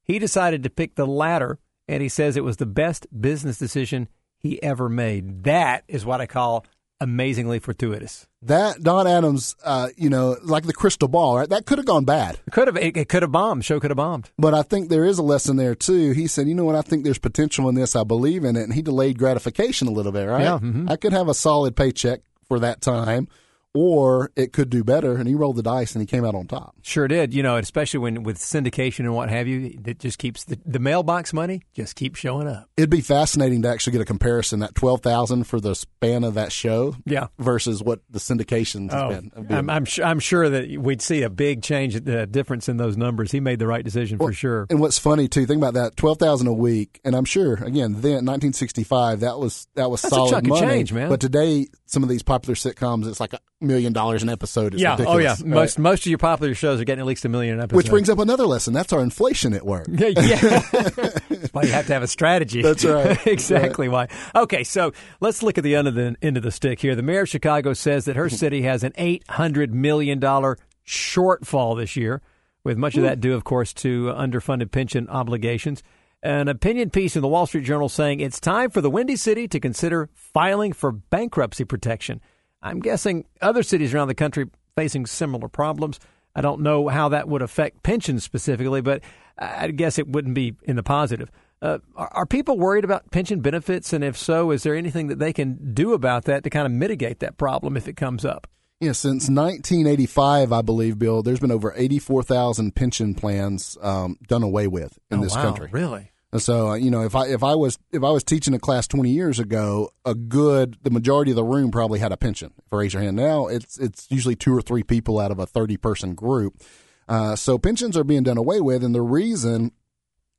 He 0.03 0.19
decided 0.19 0.63
to 0.63 0.71
pick 0.71 0.95
the 0.95 1.07
latter, 1.07 1.59
and 1.87 2.03
he 2.03 2.09
says 2.09 2.37
it 2.37 2.45
was 2.45 2.57
the 2.57 2.67
best 2.67 3.07
business 3.21 3.59
decision 3.59 4.09
he 4.41 4.63
ever 4.63 4.89
made. 4.89 5.45
That 5.45 5.85
is 5.87 6.05
what 6.05 6.21
I 6.21 6.27
call 6.27 6.67
amazingly 7.01 7.59
fortuitous. 7.59 8.27
That 8.43 8.83
Don 8.83 9.07
Adams, 9.07 9.57
uh, 9.65 9.89
you 9.97 10.11
know, 10.11 10.37
like 10.43 10.65
the 10.65 10.73
crystal 10.73 11.09
ball, 11.09 11.39
right? 11.39 11.49
That 11.49 11.65
could 11.67 11.79
have 11.79 11.87
gone 11.87 12.05
bad. 12.05 12.39
It 12.47 12.51
could 12.53 12.69
have, 12.69 12.77
it, 12.77 12.97
it 12.97 13.09
could 13.09 13.23
have 13.23 13.33
bombed. 13.33 13.65
Show 13.65 13.81
could 13.81 13.91
have 13.91 13.97
bombed. 13.97 14.31
But 14.39 14.55
I 14.55 14.63
think 14.63 14.89
there 14.89 15.05
is 15.05 15.19
a 15.19 15.23
lesson 15.23 15.57
there 15.57 15.75
too. 15.75 16.13
He 16.13 16.27
said, 16.27 16.49
"You 16.49 16.55
know 16.55 16.65
what? 16.65 16.77
I 16.77 16.83
think 16.83 17.05
there's 17.05 17.19
potential 17.19 17.69
in 17.69 17.75
this. 17.75 17.95
I 17.97 18.05
believe 18.05 18.45
in 18.45 18.57
it." 18.57 18.63
And 18.65 18.73
he 18.75 18.83
delayed 18.83 19.19
gratification 19.19 19.89
a 19.89 19.93
little 19.93 20.13
bit, 20.13 20.25
right? 20.25 20.43
Yeah, 20.43 20.59
mhm. 20.59 20.91
I 20.91 20.97
could 20.97 21.13
have 21.13 21.29
a 21.29 21.35
solid 21.35 21.77
paycheck 21.77 22.21
for 22.49 22.59
that 22.61 22.81
time, 22.81 23.29
or 23.75 24.31
it 24.37 24.53
could 24.53 24.71
do 24.71 24.83
better. 24.85 25.17
And 25.17 25.29
he 25.29 25.35
rolled 25.35 25.57
the 25.57 25.63
dice, 25.63 25.95
and 25.95 26.03
he 26.03 26.07
came 26.07 26.25
out 26.25 26.35
on 26.35 26.47
top. 26.47 26.75
Sure 26.83 27.07
did. 27.09 27.33
You 27.35 27.43
know, 27.43 27.57
especially 27.57 27.99
when 28.01 28.23
with 28.23 28.39
syndication 28.39 29.01
and 29.01 29.15
what 29.15 29.31
have 29.31 29.47
you, 29.47 29.79
it 29.85 29.99
just 29.99 30.19
keeps 30.19 30.45
the, 30.45 30.59
the 30.67 30.79
mailbox 30.79 31.33
money 31.33 31.63
just 31.75 31.97
keeps 31.97 32.19
showing 32.19 32.49
up. 32.49 32.69
It'd 32.77 32.91
be 32.91 33.01
fascinating 33.01 33.63
to 33.63 33.69
actually 33.69 33.93
get 33.93 34.01
a 34.01 34.05
comparison 34.07 34.61
that 34.61 34.75
twelve 34.75 35.01
thousand 35.03 35.45
for 35.45 35.61
the 35.61 35.75
span 35.75 36.25
of 36.25 36.35
that 36.35 36.53
show, 36.53 36.97
Yeah. 37.07 37.29
versus 37.39 37.83
what 37.83 38.01
the 38.11 38.19
syndications 38.19 38.93
has 38.93 39.15
been. 39.21 39.31
Oh, 39.37 39.55
I'm, 39.55 39.71
I'm, 39.71 39.87
su- 39.87 40.03
I'm 40.03 40.19
sure 40.21 40.49
that 40.49 40.69
we'd 40.79 41.03
see 41.03 41.23
a 41.23 41.31
big 41.31 41.63
change, 41.63 41.97
uh, 42.09 42.27
difference 42.27 42.69
in 42.69 42.77
those 42.77 42.97
numbers. 42.97 43.31
He 43.33 43.41
made 43.41 43.59
the 43.59 43.67
right 43.67 43.85
decision 43.85 44.19
for 44.19 44.33
sure. 44.33 44.67
And 44.71 44.81
what's 44.81 44.99
funny 44.99 45.29
too, 45.29 45.47
think 45.47 45.59
about 45.59 45.75
that 45.75 45.97
twelve 45.97 46.19
thousand 46.19 46.47
a 46.49 46.53
week, 46.53 47.01
and 47.05 47.15
I'm 47.15 47.25
sure 47.25 47.55
again 47.55 47.93
then 48.01 48.25
1965 48.27 49.21
that 49.21 49.39
was 49.39 49.67
that 49.75 49.91
was 49.91 50.03
That's 50.03 50.15
solid 50.15 50.47
money. 50.47 50.61
change, 50.61 50.93
man. 50.93 51.09
But 51.09 51.21
today, 51.21 51.67
some 51.91 52.05
of 52.05 52.09
these 52.09 52.23
popular 52.23 52.55
sitcoms, 52.55 53.09
it's 53.09 53.19
like 53.19 53.33
a 53.33 53.41
million 53.61 53.93
dollars 53.93 54.23
an 54.23 54.29
episode. 54.29 54.75
It's 54.75 54.83
yeah. 54.83 54.93
ridiculous, 54.93 55.17
Oh, 55.17 55.19
yeah. 55.19 55.31
right? 55.31 55.45
Most 55.45 55.79
most 55.79 56.01
of 56.03 56.07
your 56.07 56.19
popular 56.19 56.55
shows 56.55 56.81
are 56.81 56.85
getting 56.85 57.01
at 57.01 57.07
least 57.07 57.25
a 57.25 57.29
million 57.29 57.55
an 57.55 57.63
episode. 57.63 57.77
Which 57.77 57.89
brings 57.91 58.09
up 58.09 58.21
another 58.21 58.47
lesson. 58.47 58.73
That's 58.73 58.93
our 58.93 59.03
inflation 59.03 59.53
at 59.55 59.67
work. 59.67 59.87
Yeah, 59.91 60.07
yeah. 60.09 60.61
That's 60.73 61.53
why 61.53 61.63
you 61.65 61.73
have 61.73 61.89
to 61.89 61.93
have 61.93 62.05
a 62.05 62.07
strategy. 62.09 62.63
That's 62.63 62.85
right. 62.85 63.19
exactly 63.27 63.89
why. 63.89 64.07
Okay, 64.37 64.63
so 64.63 64.93
let's 65.21 65.43
look 65.43 65.59
at 65.59 65.65
the 65.65 65.75
end 65.75 65.89
of 65.89 65.95
the 65.95 66.15
end 66.23 66.37
of 66.37 66.45
the 66.45 66.53
stick 66.53 66.81
here. 66.81 66.95
The 66.95 67.03
mayor 67.03 67.23
of 67.23 67.29
Chicago 67.29 67.73
says 67.73 68.05
that 68.05 68.15
her 68.15 68.29
city 68.43 68.63
has 68.63 68.85
an 68.85 68.93
eight 68.95 69.25
hundred 69.29 69.75
million 69.75 70.21
dollar 70.21 70.59
shortfall 70.87 71.77
this 71.77 71.97
year, 71.97 72.23
with 72.63 72.77
much 72.79 72.97
of 72.97 73.03
that 73.03 73.21
due, 73.21 73.35
of 73.35 73.43
course, 73.43 73.73
to 73.73 74.13
underfunded 74.17 74.71
pension 74.71 75.09
obligations. 75.09 75.83
An 76.23 76.49
opinion 76.49 76.91
piece 76.91 77.17
in 77.17 77.23
the 77.23 77.29
Wall 77.29 77.47
Street 77.47 77.65
Journal 77.65 77.89
saying 77.89 78.21
it's 78.21 78.39
time 78.39 78.69
for 78.69 78.83
the 78.83 78.91
Windy 78.91 79.17
City 79.17 79.49
to 79.49 79.59
consider 79.59 80.11
filing 80.13 80.75
for 80.75 80.93
bankruptcy 80.93 81.65
protection. 81.65 82.21
I'm 82.61 82.81
guessing 82.81 83.25
other 83.41 83.63
cities 83.63 83.95
around 83.95 84.09
the 84.09 84.15
country 84.15 84.47
facing 84.77 85.07
similar 85.07 85.49
problems. 85.49 85.99
I 86.35 86.43
don't 86.43 86.61
know 86.61 86.89
how 86.89 87.09
that 87.09 87.27
would 87.27 87.41
affect 87.41 87.83
pensions 87.83 88.23
specifically, 88.23 88.83
but 88.83 89.03
I 89.39 89.69
guess 89.71 89.99
it 89.99 90.09
wouldn't 90.09 90.35
be 90.35 90.57
in 90.65 90.77
the 90.77 90.83
positive. 90.83 91.31
Uh, 91.63 91.79
are, 91.97 92.11
are 92.13 92.27
people 92.27 92.59
worried 92.59 92.85
about 92.85 93.11
pension 93.11 93.41
benefits? 93.41 93.95
And 93.95 94.05
if 94.05 94.17
so, 94.17 94.51
is 94.51 94.63
there 94.63 94.77
anything 94.77 95.07
that 95.07 95.19
they 95.19 95.33
can 95.33 95.73
do 95.73 95.95
about 95.95 96.25
that 96.27 96.45
to 96.45 96.51
kind 96.51 96.67
of 96.67 96.73
mitigate 96.73 97.21
that 97.21 97.39
problem 97.39 97.79
if 97.79 97.89
it 97.89 97.97
comes 97.97 98.27
up? 98.27 98.47
Yeah, 98.81 98.93
since 98.93 99.29
1985, 99.29 100.53
I 100.53 100.63
believe, 100.63 100.99
Bill, 100.99 101.23
there's 101.23 101.39
been 101.41 101.51
over 101.51 101.73
84,000 101.77 102.75
pension 102.75 103.15
plans 103.15 103.77
um, 103.83 104.17
done 104.27 104.43
away 104.43 104.67
with 104.69 104.99
in 105.11 105.19
Oh, 105.19 105.23
this 105.23 105.35
wow, 105.35 105.43
country. 105.43 105.69
Really? 105.71 106.11
And 106.33 106.41
so, 106.41 106.69
uh, 106.71 106.75
you 106.77 106.91
know, 106.91 107.03
if 107.03 107.15
I 107.15 107.27
if 107.27 107.43
I 107.43 107.57
was 107.57 107.79
if 107.93 108.05
I 108.05 108.11
was 108.11 108.23
teaching 108.23 108.55
a 108.55 108.59
class 108.59 108.87
20 108.87 109.11
years 109.11 109.39
ago, 109.41 109.91
a 110.05 110.15
good 110.15 110.79
the 110.83 110.91
majority 110.91 111.33
of 111.33 111.37
the 111.37 111.45
room 111.45 111.71
probably 111.73 111.99
had 111.99 112.13
a 112.13 112.17
pension. 112.17 112.53
If 112.57 112.73
I 112.73 112.77
raise 112.77 112.95
your 112.95 113.03
hand 113.03 113.17
now, 113.17 113.49
it's 113.49 113.77
it's 113.79 114.07
usually 114.11 114.37
two 114.37 114.57
or 114.57 114.63
three 114.63 114.85
people 114.85 115.19
out 115.19 115.33
of 115.33 115.41
a 115.41 115.47
30 115.47 115.77
person 115.77 116.15
group. 116.15 116.63
Uh, 117.09 117.35
so 117.35 117.59
pensions 117.59 117.97
are 117.97 118.05
being 118.05 118.23
done 118.23 118.39
away 118.39 118.61
with, 118.61 118.85
and 118.85 118.95
the 118.95 119.03
reason, 119.03 119.73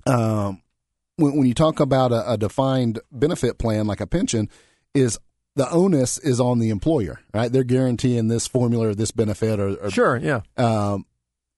um, 0.08 0.62
when, 1.18 1.36
when 1.36 1.46
you 1.48 1.54
talk 1.54 1.82
about 1.82 2.14
a, 2.14 2.32
a 2.32 2.38
defined 2.38 3.00
benefit 3.12 3.60
plan 3.60 3.86
like 3.86 4.00
a 4.00 4.08
pension, 4.08 4.48
is 4.94 5.20
the 5.56 5.70
onus 5.70 6.18
is 6.18 6.40
on 6.40 6.60
the 6.60 6.70
employer, 6.70 7.20
right? 7.34 7.52
They're 7.52 7.64
guaranteeing 7.64 8.28
this 8.30 8.48
formula 8.48 8.90
or 8.90 8.96
this 8.96 9.12
benefit 9.12 9.60
or, 9.60 9.76
or 9.76 9.92
Sure, 9.92 10.18
yeah. 10.18 10.42
um, 10.58 11.06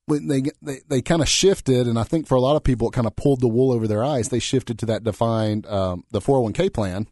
when 0.06 0.28
they 0.28 0.42
they, 0.62 0.80
they 0.90 1.02
kind 1.02 1.22
of 1.22 1.30
shifted, 1.30 1.88
and 1.88 1.98
I 2.00 2.04
think 2.04 2.28
for 2.28 2.36
a 2.36 2.42
lot 2.42 2.56
of 2.56 2.64
people, 2.64 2.90
it 2.90 2.94
kind 2.94 3.08
of 3.08 3.16
pulled 3.16 3.40
the 3.42 3.48
wool 3.48 3.72
over 3.72 3.88
their 3.88 4.04
eyes. 4.04 4.30
They 4.30 4.40
shifted 4.40 4.80
to 4.80 4.86
that 4.88 5.04
defined 5.04 5.66
um, 5.68 6.04
the 6.12 6.20
four 6.22 6.36
hundred 6.38 6.44
one 6.44 6.54
k 6.54 6.70
plan, 6.70 7.08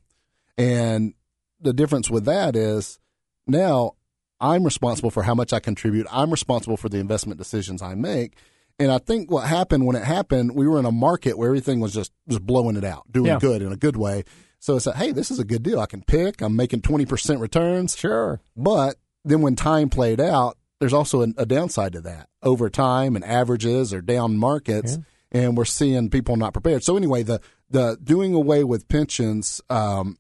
and 0.58 1.14
the 1.60 1.74
difference 1.74 2.10
with 2.10 2.26
that 2.26 2.56
is 2.56 3.00
now 3.48 3.94
I'm 4.40 4.64
responsible 4.64 5.12
for 5.12 5.24
how 5.24 5.36
much 5.36 5.54
I 5.54 5.60
contribute. 5.60 6.08
I'm 6.12 6.32
responsible 6.32 6.78
for 6.78 6.90
the 6.90 6.98
investment 6.98 7.38
decisions 7.38 7.82
I 7.82 7.94
make. 7.96 8.34
And 8.80 8.92
I 8.92 8.98
think 8.98 9.30
what 9.30 9.46
happened 9.48 9.86
when 9.86 9.96
it 9.96 10.04
happened, 10.04 10.56
we 10.56 10.68
were 10.68 10.80
in 10.80 10.86
a 10.86 10.92
market 10.92 11.38
where 11.38 11.48
everything 11.50 11.80
was 11.80 11.94
just 11.94 12.12
just 12.28 12.44
blowing 12.46 12.76
it 12.78 12.84
out, 12.84 13.04
doing 13.12 13.28
Yeah. 13.28 13.38
good 13.40 13.62
in 13.62 13.72
a 13.72 13.78
good 13.78 13.96
way. 13.96 14.24
So 14.62 14.76
it's 14.76 14.86
like, 14.86 14.96
hey, 14.96 15.12
this 15.12 15.32
is 15.32 15.40
a 15.40 15.44
good 15.44 15.64
deal. 15.64 15.80
I 15.80 15.88
can 15.88 16.04
pick. 16.04 16.40
I'm 16.42 16.56
making 16.56 16.84
twenty 16.84 17.06
percent 17.06 17.40
returns. 17.40 17.98
Sure. 17.98 18.40
But 18.56 18.96
then 19.26 19.42
when 19.42 19.56
time 19.56 19.90
played 19.90 20.22
out, 20.22 20.56
there's 20.80 20.94
also 20.94 21.24
a, 21.24 21.34
a 21.36 21.46
downside 21.48 21.94
to 21.94 22.02
that. 22.02 22.30
Over 22.44 22.70
time 22.70 23.16
and 23.16 23.26
averages 23.26 23.92
or 23.92 24.02
down 24.02 24.38
markets, 24.38 25.00
and 25.32 25.58
we're 25.58 25.66
seeing 25.66 26.12
people 26.12 26.38
not 26.38 26.54
prepared. 26.54 26.84
So 26.84 26.96
anyway, 26.96 27.24
the 27.24 27.42
the 27.72 27.98
doing 28.04 28.36
away 28.36 28.64
with 28.64 28.88
pensions, 28.88 29.62
um, 29.70 30.20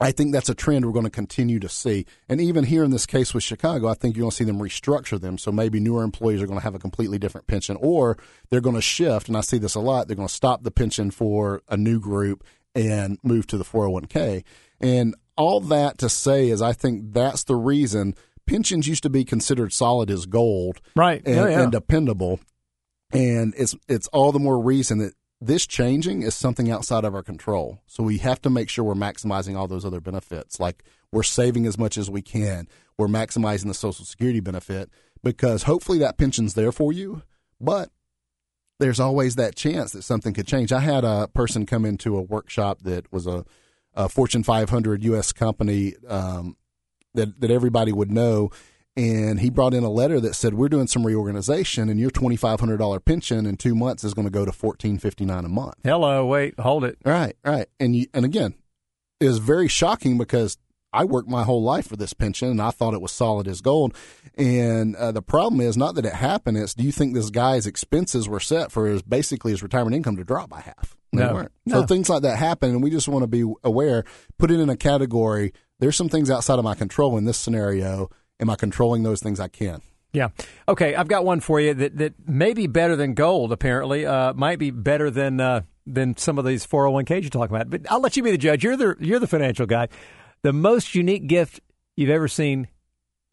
I 0.00 0.12
think 0.12 0.32
that's 0.32 0.48
a 0.48 0.54
trend 0.54 0.84
we're 0.84 0.92
going 0.92 1.04
to 1.04 1.10
continue 1.10 1.58
to 1.58 1.68
see. 1.68 2.06
And 2.28 2.40
even 2.40 2.64
here 2.64 2.84
in 2.84 2.92
this 2.92 3.06
case 3.06 3.34
with 3.34 3.42
Chicago, 3.42 3.88
I 3.88 3.94
think 3.94 4.14
you're 4.14 4.22
going 4.22 4.30
to 4.30 4.36
see 4.36 4.44
them 4.44 4.58
restructure 4.58 5.20
them. 5.20 5.36
So 5.36 5.50
maybe 5.50 5.80
newer 5.80 6.04
employees 6.04 6.42
are 6.42 6.46
going 6.46 6.60
to 6.60 6.64
have 6.64 6.74
a 6.76 6.80
completely 6.80 7.18
different 7.18 7.46
pension, 7.48 7.76
or 7.80 8.18
they're 8.50 8.60
going 8.60 8.76
to 8.76 8.82
shift. 8.82 9.26
And 9.26 9.36
I 9.36 9.40
see 9.40 9.58
this 9.58 9.74
a 9.74 9.80
lot. 9.80 10.06
They're 10.06 10.16
going 10.16 10.28
to 10.28 10.34
stop 10.34 10.62
the 10.62 10.70
pension 10.70 11.10
for 11.10 11.62
a 11.68 11.76
new 11.76 11.98
group 11.98 12.44
and 12.74 13.18
move 13.22 13.46
to 13.48 13.58
the 13.58 13.64
401k. 13.64 14.44
And 14.80 15.14
all 15.36 15.60
that 15.60 15.98
to 15.98 16.08
say 16.08 16.48
is, 16.48 16.60
I 16.62 16.72
think 16.72 17.12
that's 17.12 17.44
the 17.44 17.56
reason 17.56 18.14
pensions 18.46 18.86
used 18.86 19.02
to 19.04 19.10
be 19.10 19.24
considered 19.24 19.72
solid 19.72 20.10
as 20.10 20.26
gold, 20.26 20.80
Right. 20.94 21.22
and, 21.24 21.34
Yeah, 21.36 21.48
yeah. 21.48 21.62
and 21.62 21.72
dependable. 21.72 22.40
And 23.12 23.54
it's 23.56 23.74
it's 23.88 24.08
all 24.08 24.32
the 24.32 24.38
more 24.38 24.58
reason 24.60 24.98
that 24.98 25.14
this 25.40 25.66
changing 25.66 26.22
is 26.22 26.34
something 26.34 26.70
outside 26.70 27.04
of 27.04 27.14
our 27.14 27.22
control. 27.22 27.80
So 27.86 28.02
we 28.02 28.18
have 28.18 28.40
to 28.42 28.50
make 28.50 28.68
sure 28.68 28.84
we're 28.84 28.94
maximizing 28.94 29.56
all 29.56 29.68
those 29.68 29.84
other 29.84 30.00
benefits. 30.00 30.58
Like 30.58 30.82
we're 31.12 31.22
saving 31.22 31.66
as 31.66 31.78
much 31.78 31.96
as 31.98 32.10
we 32.10 32.22
can. 32.22 32.66
We're 32.98 33.08
maximizing 33.08 33.66
the 33.66 33.74
Social 33.74 34.04
Security 34.04 34.40
benefit 34.40 34.90
because 35.22 35.64
hopefully 35.64 35.98
that 35.98 36.16
pension's 36.18 36.54
there 36.54 36.72
for 36.72 36.92
you, 36.92 37.22
but 37.60 37.90
there's 38.80 39.00
always 39.00 39.36
that 39.36 39.54
chance 39.54 39.92
that 39.92 40.02
something 40.02 40.34
could 40.34 40.46
change. 40.46 40.72
I 40.72 40.80
had 40.80 41.04
a 41.04 41.28
person 41.28 41.66
come 41.66 41.84
into 41.84 42.16
a 42.16 42.22
workshop 42.22 42.80
that 42.82 43.10
was 43.12 43.26
a, 43.26 43.44
a 43.94 44.08
Fortune 44.08 44.42
500 44.42 45.04
U.S. 45.04 45.32
company 45.32 45.94
um, 46.08 46.56
that 47.14 47.40
that 47.40 47.50
everybody 47.50 47.92
would 47.92 48.10
know, 48.10 48.50
and 48.96 49.40
he 49.40 49.50
brought 49.50 49.74
in 49.74 49.84
a 49.84 49.90
letter 49.90 50.20
that 50.20 50.34
said 50.34 50.54
we're 50.54 50.68
doing 50.68 50.86
some 50.86 51.06
reorganization 51.06 51.88
and 51.88 51.98
your 52.00 52.10
$2500 52.10 53.04
pension 53.04 53.46
in 53.46 53.56
2 53.56 53.74
months 53.74 54.04
is 54.04 54.14
going 54.14 54.26
to 54.26 54.30
go 54.30 54.44
to 54.44 54.50
1459 54.50 55.44
a 55.44 55.48
month. 55.48 55.74
Hello, 55.84 56.26
wait, 56.26 56.58
hold 56.58 56.84
it. 56.84 56.98
Right, 57.04 57.36
right. 57.44 57.68
And 57.78 57.94
you, 57.94 58.06
and 58.12 58.24
again, 58.24 58.54
it 59.20 59.26
was 59.26 59.38
very 59.38 59.68
shocking 59.68 60.18
because 60.18 60.58
I 60.94 61.04
worked 61.04 61.28
my 61.28 61.42
whole 61.42 61.62
life 61.62 61.88
for 61.88 61.96
this 61.96 62.12
pension 62.12 62.48
and 62.48 62.62
I 62.62 62.70
thought 62.70 62.94
it 62.94 63.00
was 63.00 63.10
solid 63.10 63.48
as 63.48 63.60
gold. 63.60 63.96
And 64.36 64.94
uh, 64.94 65.12
the 65.12 65.22
problem 65.22 65.60
is 65.60 65.76
not 65.76 65.96
that 65.96 66.06
it 66.06 66.14
happened, 66.14 66.56
it's 66.56 66.72
do 66.72 66.84
you 66.84 66.92
think 66.92 67.14
this 67.14 67.30
guy's 67.30 67.66
expenses 67.66 68.28
were 68.28 68.40
set 68.40 68.70
for 68.70 68.86
his 68.86 69.02
basically 69.02 69.50
his 69.50 69.62
retirement 69.62 69.96
income 69.96 70.16
to 70.16 70.24
drop 70.24 70.48
by 70.48 70.60
half? 70.60 70.96
No. 71.12 71.26
They 71.26 71.34
weren't. 71.34 71.52
No. 71.66 71.80
So 71.80 71.86
things 71.86 72.08
like 72.08 72.22
that 72.22 72.38
happen 72.38 72.70
and 72.70 72.82
we 72.82 72.90
just 72.90 73.08
want 73.08 73.24
to 73.24 73.26
be 73.26 73.44
aware, 73.64 74.04
put 74.38 74.52
it 74.52 74.60
in 74.60 74.70
a 74.70 74.76
category. 74.76 75.52
There's 75.80 75.96
some 75.96 76.08
things 76.08 76.30
outside 76.30 76.58
of 76.58 76.64
my 76.64 76.76
control 76.76 77.18
in 77.18 77.24
this 77.24 77.38
scenario. 77.38 78.08
Am 78.38 78.48
I 78.48 78.56
controlling 78.56 79.02
those 79.02 79.20
things 79.20 79.40
I 79.40 79.48
can? 79.48 79.82
Yeah. 80.12 80.28
Okay, 80.68 80.94
I've 80.94 81.08
got 81.08 81.24
one 81.24 81.40
for 81.40 81.60
you 81.60 81.74
that, 81.74 81.98
that 81.98 82.28
may 82.28 82.54
be 82.54 82.68
better 82.68 82.94
than 82.94 83.14
gold, 83.14 83.50
apparently. 83.50 84.06
Uh, 84.06 84.32
might 84.32 84.60
be 84.60 84.70
better 84.70 85.10
than 85.10 85.40
uh, 85.40 85.62
than 85.86 86.16
some 86.16 86.38
of 86.38 86.44
these 86.44 86.64
401ks 86.66 87.22
you're 87.22 87.30
talking 87.30 87.54
about. 87.54 87.68
But 87.68 87.90
I'll 87.90 88.00
let 88.00 88.16
you 88.16 88.22
be 88.22 88.30
the 88.30 88.38
judge. 88.38 88.62
You're 88.62 88.76
the 88.76 88.96
you're 89.00 89.18
the 89.18 89.26
financial 89.26 89.66
guy. 89.66 89.88
The 90.44 90.52
most 90.52 90.94
unique 90.94 91.26
gift 91.26 91.60
you've 91.96 92.10
ever 92.10 92.28
seen 92.28 92.68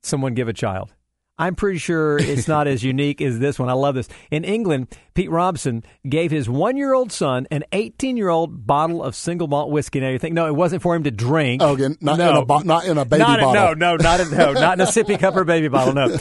someone 0.02 0.34
give 0.34 0.48
a 0.48 0.54
child. 0.54 0.94
I'm 1.38 1.56
pretty 1.56 1.78
sure 1.78 2.18
it's 2.18 2.48
not 2.48 2.68
as 2.68 2.84
unique 2.86 3.22
as 3.22 3.38
this 3.38 3.60
one. 3.60 3.68
I 3.68 3.74
love 3.74 3.96
this. 3.96 4.08
In 4.32 4.46
England, 4.46 4.96
Pete 5.14 5.30
Robson 5.30 5.84
gave 6.08 6.32
his 6.32 6.50
one 6.50 6.78
year 6.78 6.94
old 6.94 7.12
son 7.12 7.48
an 7.52 7.66
18 7.74 8.16
year 8.16 8.30
old 8.30 8.66
bottle 8.66 9.04
of 9.04 9.14
single 9.14 9.50
malt 9.50 9.72
whiskey. 9.72 10.00
Now 10.00 10.08
you 10.08 10.20
think, 10.20 10.36
no, 10.36 10.48
it 10.48 10.56
wasn't 10.56 10.84
for 10.84 10.96
him 10.96 11.04
to 11.04 11.12
drink. 11.12 11.62
Oh, 11.62 11.74
again, 11.74 11.98
not 12.00 12.18
no. 12.18 12.30
in 12.30 12.38
a 12.38 12.46
bo- 12.46 12.60
not 12.60 12.86
in 12.86 12.98
a 12.98 13.04
baby 13.04 13.20
not, 13.20 13.42
bottle. 13.42 13.56
No, 13.56 13.74
no, 13.74 13.96
not 13.98 14.20
in, 14.22 14.32
no, 14.32 14.54
not 14.54 14.80
in 14.80 14.88
a 14.88 14.90
sippy 14.90 15.20
cup 15.20 15.36
or 15.36 15.44
baby 15.44 15.68
bottle. 15.68 15.94
No, 15.94 16.16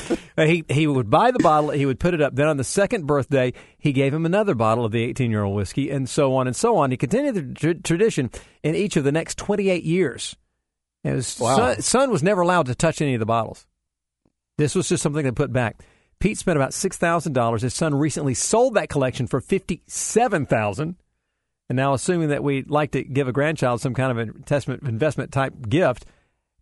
he 0.44 0.64
he 0.68 0.88
would 0.88 1.08
buy 1.08 1.30
the 1.30 1.38
bottle, 1.38 1.70
he 1.70 1.86
would 1.86 2.00
put 2.00 2.14
it 2.14 2.20
up. 2.20 2.34
Then 2.34 2.48
on 2.48 2.56
the 2.56 2.64
second 2.64 3.06
birthday, 3.06 3.52
he 3.78 3.92
gave 3.92 4.12
him 4.12 4.26
another 4.26 4.56
bottle 4.56 4.84
of 4.84 4.90
the 4.90 5.04
18 5.04 5.30
year 5.30 5.44
old 5.44 5.54
whiskey, 5.54 5.88
and 5.88 6.08
so 6.08 6.34
on 6.34 6.48
and 6.48 6.56
so 6.56 6.78
on. 6.78 6.90
He 6.90 6.96
continued 6.96 7.36
the 7.36 7.74
tr- 7.74 7.80
tradition 7.80 8.28
in 8.64 8.74
each 8.74 8.96
of 8.96 9.04
the 9.04 9.12
next 9.12 9.38
28 9.38 9.84
years. 9.84 10.34
And 11.04 11.16
His 11.16 11.38
Wow. 11.38 11.56
son, 11.56 11.82
son 11.82 12.10
was 12.10 12.22
never 12.22 12.40
allowed 12.42 12.66
to 12.66 12.74
touch 12.74 13.00
any 13.00 13.14
of 13.14 13.20
the 13.20 13.26
bottles. 13.26 13.66
This 14.58 14.74
was 14.74 14.88
just 14.88 15.02
something 15.02 15.24
they 15.24 15.30
put 15.30 15.52
back. 15.52 15.80
Pete 16.18 16.36
spent 16.36 16.56
about 16.56 16.74
six 16.74 16.98
thousand 16.98 17.32
dollars. 17.32 17.62
His 17.62 17.72
son 17.72 17.94
recently 17.94 18.34
sold 18.34 18.74
that 18.74 18.90
collection 18.90 19.26
for 19.26 19.40
fifty 19.40 19.82
seven 19.86 20.44
thousand. 20.44 20.96
And 21.70 21.76
now, 21.76 21.94
assuming 21.94 22.28
that 22.28 22.42
we'd 22.42 22.68
like 22.68 22.90
to 22.90 23.02
give 23.04 23.28
a 23.28 23.32
grandchild 23.32 23.80
some 23.80 23.94
kind 23.94 24.10
of 24.10 24.18
investment 24.18 24.82
investment 24.82 25.32
type 25.32 25.54
gift, 25.68 26.04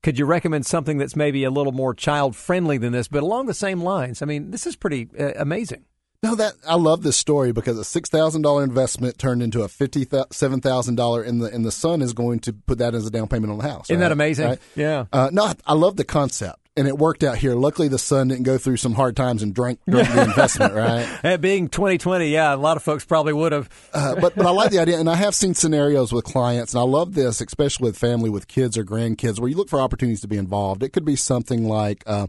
could 0.02 0.16
you 0.18 0.26
recommend 0.26 0.64
something 0.66 0.98
that's 0.98 1.16
maybe 1.16 1.42
a 1.42 1.50
little 1.50 1.72
more 1.72 1.92
child 1.92 2.36
friendly 2.36 2.78
than 2.78 2.92
this, 2.92 3.08
but 3.08 3.24
along 3.24 3.46
the 3.46 3.54
same 3.54 3.80
lines? 3.80 4.22
I 4.22 4.26
mean, 4.26 4.52
this 4.52 4.66
is 4.66 4.76
pretty 4.76 5.08
uh, 5.18 5.32
amazing. 5.36 5.84
No, 6.20 6.34
that 6.34 6.54
I 6.66 6.74
love 6.74 7.04
this 7.04 7.16
story 7.16 7.52
because 7.52 7.78
a 7.78 7.84
six 7.84 8.10
thousand 8.10 8.42
dollar 8.42 8.64
investment 8.64 9.18
turned 9.18 9.40
into 9.40 9.62
a 9.62 9.68
fifty 9.68 10.04
seven 10.32 10.60
thousand 10.60 10.96
dollar, 10.96 11.22
and 11.22 11.40
the 11.40 11.46
and 11.46 11.64
the 11.64 11.70
son 11.70 12.02
is 12.02 12.12
going 12.12 12.40
to 12.40 12.52
put 12.52 12.78
that 12.78 12.94
as 12.96 13.06
a 13.06 13.10
down 13.10 13.28
payment 13.28 13.52
on 13.52 13.58
the 13.58 13.68
house. 13.68 13.88
Isn't 13.88 14.00
right? 14.00 14.08
that 14.08 14.12
amazing? 14.12 14.46
Right? 14.48 14.58
Yeah. 14.74 15.04
Uh, 15.12 15.30
no, 15.32 15.52
I- 15.64 15.74
love 15.74 15.94
the 15.94 16.02
concept, 16.02 16.58
and 16.76 16.88
it 16.88 16.98
worked 16.98 17.22
out 17.22 17.38
here. 17.38 17.54
Luckily, 17.54 17.86
the 17.86 18.00
son 18.00 18.26
didn't 18.28 18.42
go 18.42 18.58
through 18.58 18.78
some 18.78 18.94
hard 18.94 19.14
times 19.14 19.44
and 19.44 19.54
drank, 19.54 19.78
drank 19.88 20.08
the 20.08 20.22
investment. 20.24 20.74
Right. 20.74 21.08
It 21.22 21.40
being 21.40 21.68
2020, 21.68 22.26
yeah, 22.26 22.52
a 22.52 22.56
lot 22.56 22.76
of 22.76 22.82
folks 22.82 23.04
probably 23.04 23.32
would 23.32 23.52
have. 23.52 23.68
Uh, 23.94 24.16
but 24.16 24.34
but 24.34 24.44
I 24.44 24.50
like 24.50 24.72
the 24.72 24.80
idea, 24.80 24.98
and 24.98 25.08
I 25.08 25.14
have 25.14 25.36
seen 25.36 25.54
scenarios 25.54 26.12
with 26.12 26.24
clients, 26.24 26.74
and 26.74 26.80
I 26.80 26.84
love 26.84 27.14
this, 27.14 27.40
especially 27.40 27.90
with 27.90 27.96
family 27.96 28.28
with 28.28 28.48
kids 28.48 28.76
or 28.76 28.84
grandkids, 28.84 29.38
where 29.38 29.48
you 29.48 29.56
look 29.56 29.68
for 29.68 29.80
opportunities 29.80 30.22
to 30.22 30.28
be 30.28 30.36
involved. 30.36 30.82
It 30.82 30.88
could 30.88 31.04
be 31.04 31.14
something 31.14 31.68
like 31.68 32.02
uh, 32.08 32.26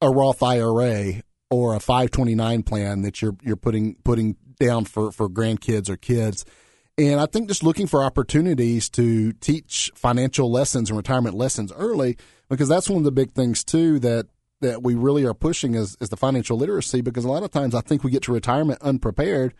a 0.00 0.08
Roth 0.08 0.40
IRA 0.40 1.24
or 1.54 1.74
a 1.74 1.80
529 1.80 2.62
plan 2.62 3.02
that 3.02 3.22
you're 3.22 3.36
you're 3.42 3.56
putting 3.56 3.96
putting 4.04 4.36
down 4.58 4.84
for 4.84 5.12
for 5.12 5.28
grandkids 5.28 5.88
or 5.88 5.96
kids. 5.96 6.44
And 6.96 7.20
I 7.20 7.26
think 7.26 7.48
just 7.48 7.64
looking 7.64 7.86
for 7.86 8.04
opportunities 8.04 8.88
to 8.90 9.32
teach 9.34 9.90
financial 9.96 10.50
lessons 10.50 10.90
and 10.90 10.96
retirement 10.96 11.34
lessons 11.34 11.72
early, 11.76 12.16
because 12.48 12.68
that's 12.68 12.88
one 12.88 12.98
of 12.98 13.04
the 13.04 13.12
big 13.12 13.32
things 13.32 13.64
too 13.64 13.98
that 14.00 14.26
that 14.60 14.82
we 14.82 14.94
really 14.94 15.24
are 15.24 15.34
pushing 15.34 15.74
is, 15.74 15.96
is 16.00 16.08
the 16.08 16.16
financial 16.16 16.56
literacy. 16.56 17.00
Because 17.00 17.24
a 17.24 17.30
lot 17.30 17.42
of 17.42 17.50
times 17.50 17.74
I 17.74 17.80
think 17.80 18.04
we 18.04 18.10
get 18.10 18.22
to 18.24 18.32
retirement 18.32 18.80
unprepared 18.80 19.54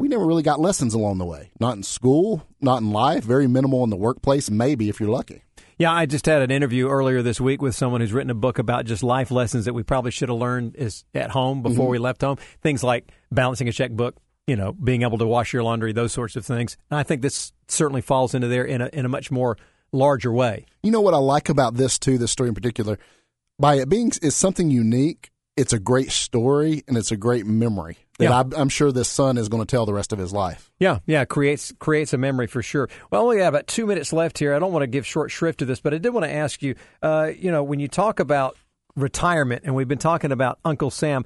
we 0.00 0.08
never 0.08 0.24
really 0.24 0.42
got 0.42 0.58
lessons 0.58 0.94
along 0.94 1.18
the 1.18 1.26
way. 1.26 1.50
Not 1.60 1.76
in 1.76 1.82
school, 1.82 2.46
not 2.60 2.80
in 2.80 2.90
life, 2.90 3.22
very 3.22 3.46
minimal 3.46 3.84
in 3.84 3.90
the 3.90 3.96
workplace, 3.96 4.50
maybe 4.50 4.88
if 4.88 4.98
you're 4.98 5.10
lucky. 5.10 5.42
Yeah, 5.80 5.94
I 5.94 6.04
just 6.04 6.26
had 6.26 6.42
an 6.42 6.50
interview 6.50 6.88
earlier 6.88 7.22
this 7.22 7.40
week 7.40 7.62
with 7.62 7.74
someone 7.74 8.02
who's 8.02 8.12
written 8.12 8.28
a 8.28 8.34
book 8.34 8.58
about 8.58 8.84
just 8.84 9.02
life 9.02 9.30
lessons 9.30 9.64
that 9.64 9.72
we 9.72 9.82
probably 9.82 10.10
should 10.10 10.28
have 10.28 10.36
learned 10.36 10.76
is 10.76 11.06
at 11.14 11.30
home 11.30 11.62
before 11.62 11.86
mm-hmm. 11.86 11.92
we 11.92 11.98
left 11.98 12.20
home. 12.20 12.36
Things 12.60 12.84
like 12.84 13.10
balancing 13.32 13.66
a 13.66 13.72
checkbook, 13.72 14.14
you 14.46 14.56
know, 14.56 14.74
being 14.74 15.04
able 15.04 15.16
to 15.16 15.26
wash 15.26 15.54
your 15.54 15.62
laundry, 15.62 15.94
those 15.94 16.12
sorts 16.12 16.36
of 16.36 16.44
things. 16.44 16.76
And 16.90 17.00
I 17.00 17.02
think 17.02 17.22
this 17.22 17.54
certainly 17.68 18.02
falls 18.02 18.34
into 18.34 18.46
there 18.46 18.66
in 18.66 18.82
a 18.82 18.90
in 18.92 19.06
a 19.06 19.08
much 19.08 19.30
more 19.30 19.56
larger 19.90 20.30
way. 20.30 20.66
You 20.82 20.90
know 20.90 21.00
what 21.00 21.14
I 21.14 21.16
like 21.16 21.48
about 21.48 21.76
this 21.76 21.98
too, 21.98 22.18
this 22.18 22.30
story 22.30 22.50
in 22.50 22.54
particular, 22.54 22.98
by 23.58 23.76
it 23.76 23.88
being 23.88 24.12
is 24.20 24.36
something 24.36 24.70
unique. 24.70 25.30
It's 25.56 25.72
a 25.72 25.78
great 25.78 26.10
story 26.10 26.84
and 26.88 26.98
it's 26.98 27.10
a 27.10 27.16
great 27.16 27.46
memory 27.46 27.96
that 28.20 28.30
Yeah. 28.30 28.56
I, 28.56 28.60
I'm 28.60 28.68
sure 28.68 28.92
this 28.92 29.08
son 29.08 29.36
is 29.36 29.48
going 29.48 29.64
to 29.64 29.70
tell 29.70 29.86
the 29.86 29.92
rest 29.92 30.12
of 30.12 30.18
his 30.18 30.32
life. 30.32 30.70
Yeah, 30.78 31.00
yeah, 31.06 31.24
creates 31.24 31.72
creates 31.78 32.12
a 32.12 32.18
memory 32.18 32.46
for 32.46 32.62
sure. 32.62 32.88
Well, 33.10 33.26
we 33.26 33.38
have 33.38 33.54
about 33.54 33.66
two 33.66 33.86
minutes 33.86 34.12
left 34.12 34.38
here. 34.38 34.54
I 34.54 34.58
don't 34.58 34.72
want 34.72 34.82
to 34.82 34.86
give 34.86 35.06
short 35.06 35.30
shrift 35.30 35.58
to 35.60 35.64
this, 35.64 35.80
but 35.80 35.92
I 35.92 35.98
did 35.98 36.10
want 36.10 36.24
to 36.24 36.32
ask 36.32 36.62
you. 36.62 36.74
Uh, 37.02 37.30
you 37.36 37.50
know, 37.50 37.62
when 37.62 37.80
you 37.80 37.88
talk 37.88 38.20
about 38.20 38.56
retirement, 38.96 39.62
and 39.64 39.74
we've 39.74 39.88
been 39.88 39.98
talking 39.98 40.32
about 40.32 40.58
Uncle 40.64 40.90
Sam, 40.90 41.24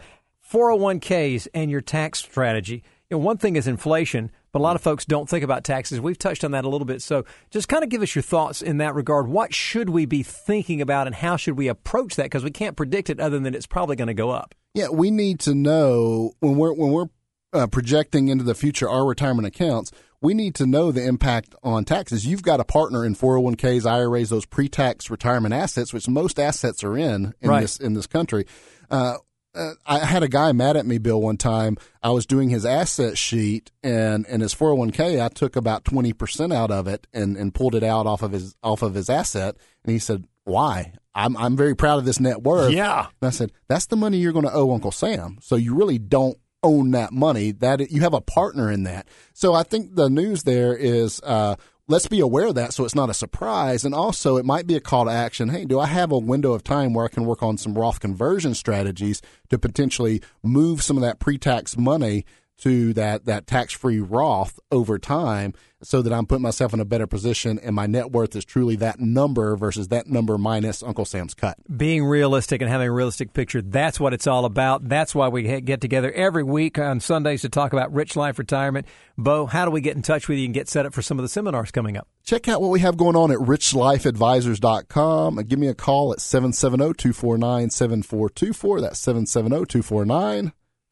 401ks, 0.50 1.48
and 1.54 1.70
your 1.70 1.80
tax 1.80 2.20
strategy. 2.20 2.82
You 3.10 3.18
know, 3.18 3.24
one 3.24 3.36
thing 3.36 3.56
is 3.56 3.66
inflation, 3.66 4.30
but 4.52 4.60
a 4.60 4.62
lot 4.62 4.76
of 4.76 4.82
folks 4.82 5.04
don't 5.04 5.28
think 5.28 5.44
about 5.44 5.64
taxes. 5.64 6.00
We've 6.00 6.18
touched 6.18 6.44
on 6.44 6.52
that 6.52 6.64
a 6.64 6.68
little 6.68 6.86
bit. 6.86 7.02
So, 7.02 7.24
just 7.50 7.68
kind 7.68 7.84
of 7.84 7.90
give 7.90 8.02
us 8.02 8.14
your 8.14 8.22
thoughts 8.22 8.62
in 8.62 8.78
that 8.78 8.94
regard. 8.94 9.28
What 9.28 9.52
should 9.52 9.90
we 9.90 10.06
be 10.06 10.22
thinking 10.22 10.80
about, 10.80 11.06
and 11.06 11.14
how 11.14 11.36
should 11.36 11.56
we 11.58 11.68
approach 11.68 12.16
that? 12.16 12.24
Because 12.24 12.44
we 12.44 12.50
can't 12.50 12.76
predict 12.76 13.10
it, 13.10 13.20
other 13.20 13.38
than 13.38 13.54
it's 13.54 13.66
probably 13.66 13.96
going 13.96 14.08
to 14.08 14.14
go 14.14 14.30
up. 14.30 14.54
Yeah, 14.74 14.88
we 14.88 15.10
need 15.10 15.40
to 15.40 15.54
know 15.54 16.32
when 16.40 16.56
we're 16.56 16.72
when 16.72 16.90
we're 16.90 17.06
uh, 17.52 17.68
projecting 17.68 18.28
into 18.28 18.42
the 18.44 18.54
future 18.54 18.88
our 18.88 19.06
retirement 19.06 19.46
accounts. 19.46 19.92
We 20.20 20.34
need 20.34 20.54
to 20.56 20.66
know 20.66 20.90
the 20.90 21.06
impact 21.06 21.54
on 21.62 21.84
taxes. 21.84 22.26
You've 22.26 22.42
got 22.42 22.58
a 22.58 22.64
partner 22.64 23.04
in 23.04 23.14
401ks, 23.14 23.84
IRAs, 23.86 24.30
those 24.30 24.46
pre-tax 24.46 25.10
retirement 25.10 25.52
assets, 25.52 25.92
which 25.92 26.08
most 26.08 26.40
assets 26.40 26.82
are 26.82 26.96
in 26.96 27.34
in 27.40 27.50
Right. 27.50 27.60
this 27.60 27.78
in 27.78 27.94
this 27.94 28.06
country. 28.06 28.46
Uh, 28.90 29.18
uh, 29.54 29.74
I 29.86 30.00
had 30.00 30.24
a 30.24 30.28
guy 30.28 30.50
mad 30.50 30.76
at 30.76 30.86
me, 30.86 30.98
Bill, 30.98 31.20
one 31.20 31.36
time. 31.36 31.76
I 32.02 32.10
was 32.10 32.26
doing 32.26 32.48
his 32.48 32.64
asset 32.66 33.16
sheet 33.16 33.70
and, 33.84 34.26
and 34.26 34.42
his 34.42 34.52
401k. 34.52 35.22
I 35.24 35.28
took 35.28 35.54
about 35.54 35.84
20% 35.84 36.52
out 36.52 36.72
of 36.72 36.88
it 36.88 37.06
and, 37.12 37.36
and 37.36 37.54
pulled 37.54 37.76
it 37.76 37.84
out 37.84 38.06
off 38.06 38.22
of 38.22 38.32
his, 38.32 38.56
off 38.64 38.82
of 38.82 38.94
his 38.94 39.08
asset. 39.08 39.54
And 39.84 39.92
he 39.92 40.00
said, 40.00 40.24
why? 40.42 40.94
I'm, 41.14 41.36
I'm 41.36 41.56
very 41.56 41.76
proud 41.76 41.98
of 41.98 42.04
this 42.04 42.20
net 42.20 42.42
worth. 42.42 42.72
Yeah. 42.72 43.06
And 43.20 43.28
I 43.28 43.30
said, 43.30 43.52
that's 43.68 43.86
the 43.86 43.96
money 43.96 44.18
you're 44.18 44.32
going 44.32 44.46
to 44.46 44.52
owe 44.52 44.72
Uncle 44.72 44.92
Sam. 44.92 45.38
So 45.40 45.56
you 45.56 45.74
really 45.74 45.98
don't 45.98 46.36
own 46.62 46.90
that 46.92 47.12
money. 47.12 47.52
That 47.52 47.90
you 47.90 48.00
have 48.00 48.14
a 48.14 48.20
partner 48.20 48.70
in 48.70 48.84
that. 48.84 49.06
So 49.32 49.54
I 49.54 49.62
think 49.62 49.94
the 49.94 50.10
news 50.10 50.42
there 50.42 50.74
is, 50.74 51.20
uh, 51.22 51.56
let's 51.86 52.08
be 52.08 52.20
aware 52.20 52.46
of 52.46 52.54
that 52.54 52.72
so 52.72 52.84
it's 52.84 52.94
not 52.94 53.10
a 53.10 53.14
surprise. 53.14 53.84
And 53.84 53.94
also 53.94 54.36
it 54.36 54.44
might 54.44 54.66
be 54.66 54.74
a 54.74 54.80
call 54.80 55.04
to 55.04 55.10
action. 55.10 55.50
Hey, 55.50 55.64
do 55.64 55.78
I 55.78 55.86
have 55.86 56.10
a 56.10 56.18
window 56.18 56.52
of 56.52 56.64
time 56.64 56.94
where 56.94 57.04
I 57.04 57.08
can 57.08 57.24
work 57.26 57.42
on 57.42 57.58
some 57.58 57.74
Roth 57.74 58.00
conversion 58.00 58.54
strategies 58.54 59.22
to 59.50 59.58
potentially 59.58 60.22
move 60.42 60.82
some 60.82 60.96
of 60.96 61.02
that 61.02 61.20
pre-tax 61.20 61.76
money 61.76 62.24
to 62.58 62.92
that, 62.94 63.26
that 63.26 63.46
tax-free 63.46 64.00
Roth 64.00 64.58
over 64.70 64.98
time 64.98 65.54
so 65.82 66.00
that 66.02 66.12
I'm 66.12 66.26
putting 66.26 66.42
myself 66.42 66.72
in 66.72 66.80
a 66.80 66.84
better 66.84 67.06
position 67.06 67.58
and 67.58 67.74
my 67.74 67.86
net 67.86 68.10
worth 68.10 68.34
is 68.36 68.44
truly 68.44 68.76
that 68.76 69.00
number 69.00 69.56
versus 69.56 69.88
that 69.88 70.06
number 70.06 70.38
minus 70.38 70.82
Uncle 70.82 71.04
Sam's 71.04 71.34
cut. 71.34 71.58
being 71.76 72.04
realistic 72.04 72.62
and 72.62 72.70
having 72.70 72.88
a 72.88 72.92
realistic 72.92 73.32
picture. 73.32 73.60
That's 73.60 74.00
what 74.00 74.14
it's 74.14 74.26
all 74.26 74.44
about. 74.46 74.88
That's 74.88 75.14
why 75.14 75.28
we 75.28 75.60
get 75.60 75.80
together 75.80 76.10
every 76.12 76.42
week 76.42 76.78
on 76.78 77.00
Sundays 77.00 77.42
to 77.42 77.48
talk 77.48 77.72
about 77.72 77.92
rich 77.92 78.16
life 78.16 78.38
retirement. 78.38 78.86
Bo, 79.18 79.46
how 79.46 79.64
do 79.64 79.70
we 79.70 79.80
get 79.80 79.96
in 79.96 80.02
touch 80.02 80.28
with 80.28 80.38
you 80.38 80.46
and 80.46 80.54
get 80.54 80.68
set 80.68 80.86
up 80.86 80.94
for 80.94 81.02
some 81.02 81.18
of 81.18 81.22
the 81.22 81.28
seminars 81.28 81.70
coming 81.70 81.96
up? 81.96 82.08
Check 82.24 82.48
out 82.48 82.60
what 82.62 82.70
we 82.70 82.80
have 82.80 82.96
going 82.96 83.14
on 83.16 83.30
at 83.30 83.38
richlifeadvisors.com. 83.38 85.38
And 85.38 85.46
uh, 85.46 85.48
give 85.48 85.58
me 85.58 85.68
a 85.68 85.74
call 85.74 86.12
at 86.12 86.18
770-249-7424. 86.20 88.80
That's 88.80 89.06
oh 89.06 89.26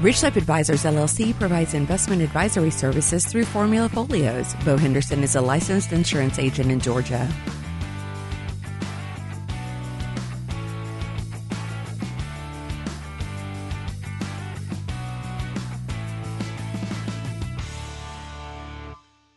Life 0.00 0.36
Advisors 0.36 0.84
LLC 0.84 1.34
provides 1.34 1.74
investment 1.74 2.22
advisory 2.22 2.70
services 2.70 3.26
through 3.26 3.46
Formula 3.46 3.88
Folios. 3.88 4.54
Bo 4.64 4.76
Henderson 4.76 5.24
is 5.24 5.34
a 5.34 5.40
licensed 5.40 5.92
insurance 5.92 6.38
agent 6.38 6.70
in 6.70 6.78
Georgia. 6.78 7.28